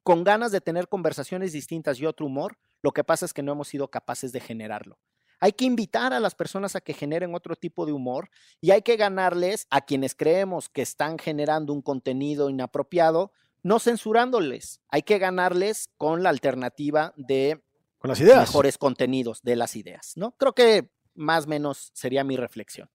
[0.02, 3.52] con ganas de tener conversaciones distintas y otro humor, lo que pasa es que no
[3.52, 4.98] hemos sido capaces de generarlo.
[5.40, 8.30] Hay que invitar a las personas a que generen otro tipo de humor
[8.60, 13.32] y hay que ganarles a quienes creemos que están generando un contenido inapropiado,
[13.62, 14.80] no censurándoles.
[14.88, 17.60] Hay que ganarles con la alternativa de
[17.98, 18.40] con las ideas.
[18.40, 20.32] mejores contenidos de las ideas, ¿no?
[20.36, 22.88] Creo que más o menos sería mi reflexión.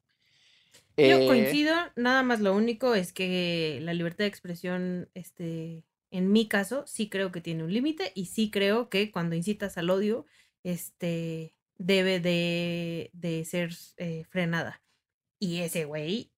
[0.98, 6.32] Yo Eh, coincido, nada más lo único es que la libertad de expresión, este, en
[6.32, 9.90] mi caso, sí creo que tiene un límite y sí creo que cuando incitas al
[9.90, 10.26] odio,
[10.64, 14.82] este, debe de, de ser eh, frenada.
[15.40, 16.32] Y ese güey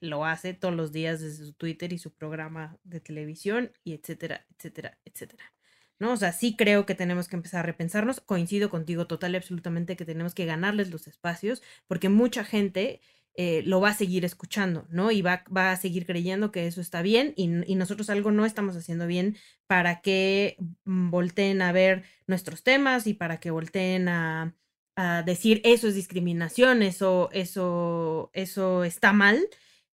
[0.00, 4.46] lo hace todos los días desde su Twitter y su programa de televisión y etcétera,
[4.56, 5.52] etcétera, etcétera.
[5.98, 6.12] ¿No?
[6.12, 8.20] O sea, sí creo que tenemos que empezar a repensarnos.
[8.20, 13.00] Coincido contigo total y absolutamente que tenemos que ganarles los espacios porque mucha gente
[13.36, 15.10] eh, lo va a seguir escuchando, ¿no?
[15.10, 18.46] Y va, va, a seguir creyendo que eso está bien y, y, nosotros algo no
[18.46, 24.08] estamos haciendo bien para que mm, volteen a ver nuestros temas y para que volteen
[24.08, 24.54] a,
[24.96, 29.46] a decir eso es discriminación, eso, eso, eso está mal,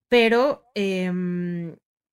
[0.09, 1.11] pero eh,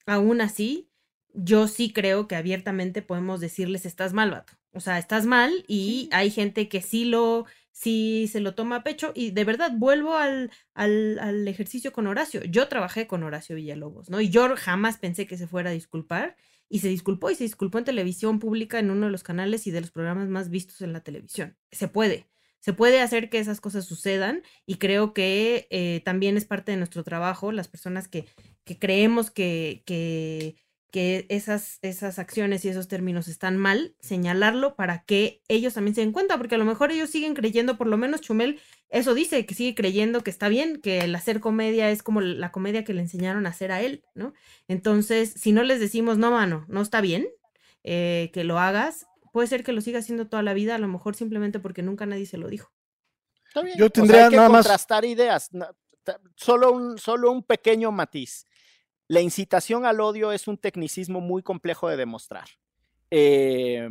[0.08, 0.90] aún así,
[1.34, 4.54] yo sí creo que abiertamente podemos decirles estás mal, vato.
[4.72, 7.46] O sea, estás mal y hay gente que sí lo,
[7.80, 9.12] sí se lo toma a pecho.
[9.16, 12.44] Y de verdad, vuelvo al, al, al, ejercicio con Horacio.
[12.44, 14.20] Yo trabajé con Horacio Villalobos, ¿no?
[14.20, 16.36] Y yo jamás pensé que se fuera a disculpar.
[16.72, 19.72] Y se disculpó y se disculpó en televisión pública en uno de los canales y
[19.72, 21.58] de los programas más vistos en la televisión.
[21.72, 22.28] Se puede.
[22.60, 26.78] Se puede hacer que esas cosas sucedan y creo que eh, también es parte de
[26.78, 28.28] nuestro trabajo, las personas que,
[28.66, 30.58] que creemos que, que,
[30.92, 36.02] que esas, esas acciones y esos términos están mal, señalarlo para que ellos también se
[36.02, 38.60] den cuenta, porque a lo mejor ellos siguen creyendo, por lo menos Chumel,
[38.90, 42.52] eso dice, que sigue creyendo que está bien, que el hacer comedia es como la
[42.52, 44.34] comedia que le enseñaron a hacer a él, ¿no?
[44.68, 47.28] Entonces, si no les decimos, no, mano, no está bien
[47.84, 50.88] eh, que lo hagas, puede ser que lo siga haciendo toda la vida, a lo
[50.88, 52.72] mejor simplemente porque nunca nadie se lo dijo.
[53.48, 53.78] Está bien.
[53.78, 55.12] Yo tendría o sea, hay que nada contrastar más...
[55.12, 55.50] ideas,
[56.36, 58.46] solo un, solo un pequeño matiz.
[59.10, 62.48] La incitación al odio es un tecnicismo muy complejo de demostrar.
[63.10, 63.90] Eh,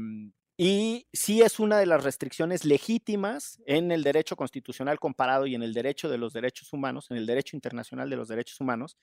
[0.57, 5.63] y sí es una de las restricciones legítimas en el derecho constitucional comparado y en
[5.65, 8.97] el derecho de los derechos humanos, en el derecho internacional de los derechos humanos,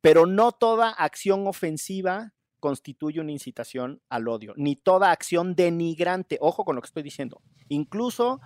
[0.00, 6.64] pero no toda acción ofensiva constituye una incitación al odio, ni toda acción denigrante, ojo
[6.64, 8.40] con lo que estoy diciendo, incluso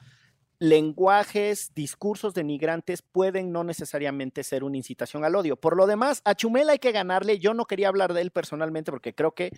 [0.61, 5.57] lenguajes, discursos denigrantes pueden no necesariamente ser una incitación al odio.
[5.57, 8.93] Por lo demás, a Chumel hay que ganarle, yo no quería hablar de él personalmente
[8.93, 9.51] porque creo que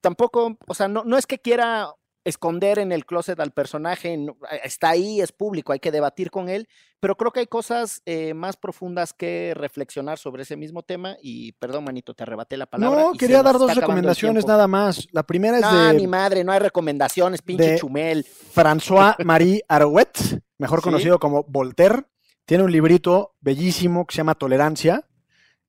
[0.00, 1.88] tampoco, o sea, no, no es que quiera
[2.24, 6.48] esconder en el closet al personaje, no, está ahí, es público, hay que debatir con
[6.48, 6.68] él,
[6.98, 11.52] pero creo que hay cosas eh, más profundas que reflexionar sobre ese mismo tema y
[11.52, 13.02] perdón, manito, te arrebaté la palabra.
[13.02, 15.06] No, quería dar dos recomendaciones nada más.
[15.12, 15.94] La primera es no, de...
[15.94, 18.24] ni madre, no hay recomendaciones, pinche chumel.
[18.54, 20.84] François-Marie Arouet, mejor ¿Sí?
[20.84, 22.04] conocido como Voltaire,
[22.46, 25.06] tiene un librito bellísimo que se llama Tolerancia,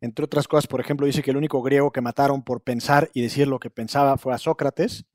[0.06, 3.22] entre otras cosas, por ejemplo, dice que el único griego que mataron por pensar y
[3.22, 5.06] decir lo que pensaba fue a Sócrates.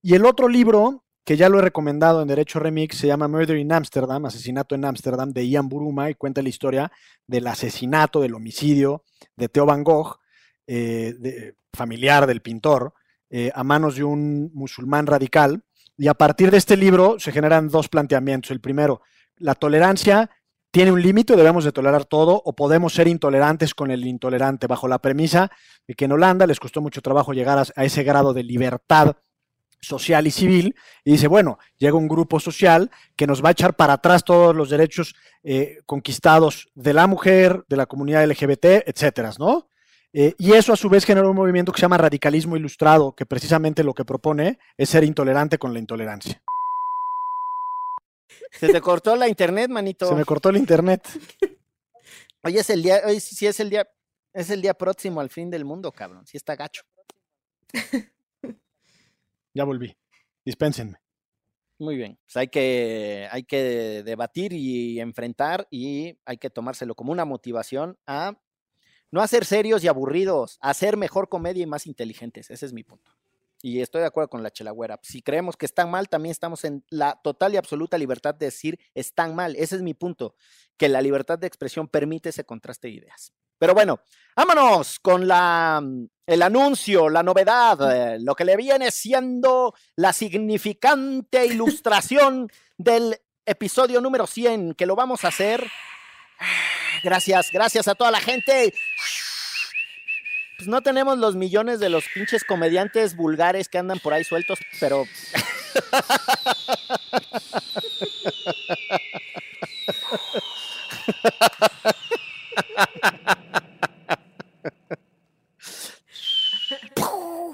[0.00, 3.58] Y el otro libro, que ya lo he recomendado en Derecho Remix, se llama Murder
[3.58, 6.90] in Amsterdam, Asesinato en Ámsterdam, de Ian Buruma, y cuenta la historia
[7.26, 9.04] del asesinato, del homicidio
[9.36, 10.18] de Theo Van Gogh,
[10.66, 12.94] eh, familiar del pintor,
[13.30, 15.62] eh, a manos de un musulmán radical.
[15.96, 18.50] Y a partir de este libro se generan dos planteamientos.
[18.50, 19.02] El primero,
[19.36, 20.30] la tolerancia
[20.70, 24.86] tiene un límite, debemos de tolerar todo o podemos ser intolerantes con el intolerante, bajo
[24.86, 25.50] la premisa
[25.86, 29.16] de que en Holanda les costó mucho trabajo llegar a, ese grado de libertad
[29.80, 33.76] social y civil, y dice, bueno, llega un grupo social que nos va a echar
[33.76, 35.14] para atrás todos los derechos
[35.44, 39.68] eh, conquistados de la mujer, de la comunidad LGBT, etcétera, ¿no?
[40.12, 43.24] Eh, y eso a su vez generó un movimiento que se llama radicalismo ilustrado, que
[43.24, 46.42] precisamente lo que propone es ser intolerante con la intolerancia.
[48.52, 50.08] Se te cortó la internet, manito.
[50.08, 51.06] Se me cortó el internet.
[52.42, 53.86] Hoy es el día, hoy sí es el día,
[54.32, 56.24] es el día próximo al fin del mundo, cabrón.
[56.24, 56.82] Sí está gacho.
[59.54, 59.96] ya volví.
[60.44, 61.00] Dispénsenme.
[61.80, 62.16] Muy bien.
[62.24, 67.98] Pues hay que, hay que debatir y enfrentar y hay que tomárselo como una motivación
[68.06, 68.40] a
[69.10, 72.50] no hacer serios y aburridos, a hacer mejor comedia y más inteligentes.
[72.50, 73.17] Ese es mi punto.
[73.62, 74.98] Y estoy de acuerdo con la chelagüera.
[75.02, 78.78] Si creemos que están mal, también estamos en la total y absoluta libertad de decir
[78.94, 79.56] están mal.
[79.56, 80.34] Ese es mi punto,
[80.76, 83.32] que la libertad de expresión permite ese contraste de ideas.
[83.58, 84.00] Pero bueno,
[84.36, 85.82] vámonos con la,
[86.26, 92.48] el anuncio, la novedad, eh, lo que le viene siendo la significante ilustración
[92.78, 95.66] del episodio número 100, que lo vamos a hacer.
[97.02, 98.72] Gracias, gracias a toda la gente
[100.58, 104.58] pues no tenemos los millones de los pinches comediantes vulgares que andan por ahí sueltos,
[104.80, 105.04] pero.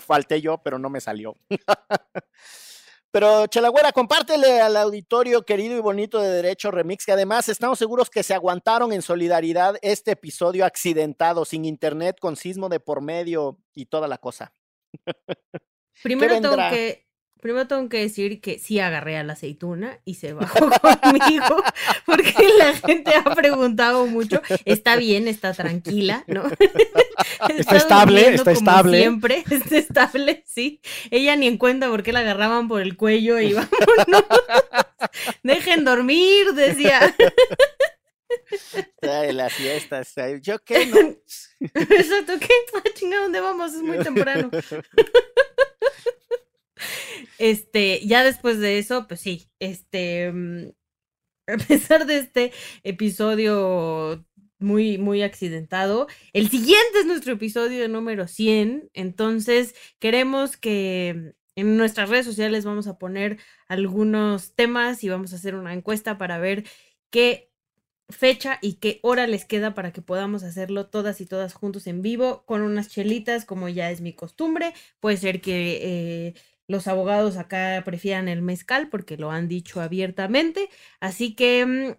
[0.01, 1.37] Falté yo, pero no me salió.
[3.15, 8.11] Pero Chelagüera, compártele al auditorio querido y bonito de Derecho Remix, que además estamos seguros
[8.11, 13.61] que se aguantaron en solidaridad este episodio accidentado, sin internet, con sismo de por medio
[13.73, 14.53] y toda la cosa.
[16.03, 17.07] Primero tengo que
[17.45, 21.63] Primero tengo que decir que sí agarré a la aceituna y se bajó conmigo,
[22.07, 24.41] porque la gente ha preguntado mucho.
[24.65, 26.45] Está bien, está tranquila, ¿no?
[27.59, 28.99] Está, estable, está estable.
[28.99, 30.81] Siempre, está estable, sí.
[31.11, 34.25] Ella ni en cuenta por qué la agarraban por el cuello y vámonos.
[35.43, 37.15] Dejen dormir, decía.
[39.03, 40.15] las fiestas.
[40.41, 40.87] ¿Yo qué?
[40.87, 41.15] No?
[41.61, 42.49] Exacto, ¿qué?
[42.75, 43.75] Ah, chinga, ¿dónde vamos?
[43.75, 44.51] Es muy temprano.
[47.39, 50.69] Este, ya después de eso, pues sí, este, mm,
[51.49, 54.25] a pesar de este episodio
[54.59, 62.09] muy, muy accidentado, el siguiente es nuestro episodio número 100, entonces queremos que en nuestras
[62.09, 66.65] redes sociales vamos a poner algunos temas y vamos a hacer una encuesta para ver
[67.11, 67.51] qué
[68.11, 72.03] fecha y qué hora les queda para que podamos hacerlo todas y todas juntos en
[72.03, 74.75] vivo con unas chelitas como ya es mi costumbre.
[75.01, 76.35] Puede ser que eh,
[76.69, 80.69] los abogados acá prefieran el mezcal porque lo han dicho abiertamente.
[81.01, 81.95] Así que mm,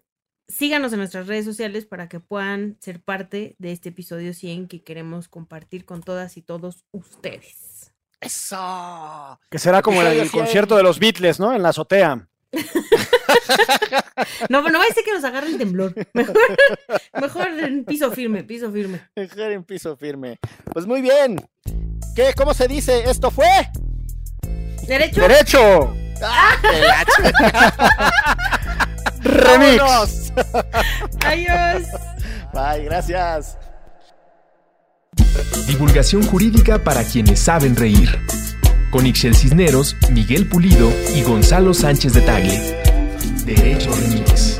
[0.48, 4.84] síganos en nuestras redes sociales para que puedan ser parte de este episodio 100 que
[4.84, 7.94] queremos compartir con todas y todos ustedes.
[8.22, 9.40] Eso.
[9.50, 11.54] Que será como el, concierto de los Beatles, ¿no?
[11.54, 12.28] En la azotea.
[14.50, 15.94] no, no va a ser que nos agarre el temblor.
[16.14, 16.38] Mejor,
[17.22, 19.02] mejor en piso firme, piso firme.
[19.16, 20.40] Mejor en piso firme.
[20.72, 21.46] Pues muy bien.
[22.16, 22.34] ¿Qué?
[22.36, 23.04] ¿Cómo se dice?
[23.10, 23.70] ¿Esto fue?
[24.88, 25.22] ¿Derecho?
[25.22, 25.96] ¡Derecho!
[26.22, 26.56] ¡Ah!
[29.22, 30.32] ¡Remix!
[31.26, 31.84] Adiós.
[32.54, 33.58] Bye, gracias.
[35.68, 38.18] Divulgación jurídica para quienes saben reír.
[38.92, 42.82] Con Ixel Cisneros, Miguel Pulido y Gonzalo Sánchez de Tagle.
[43.46, 44.60] Derecho Remix.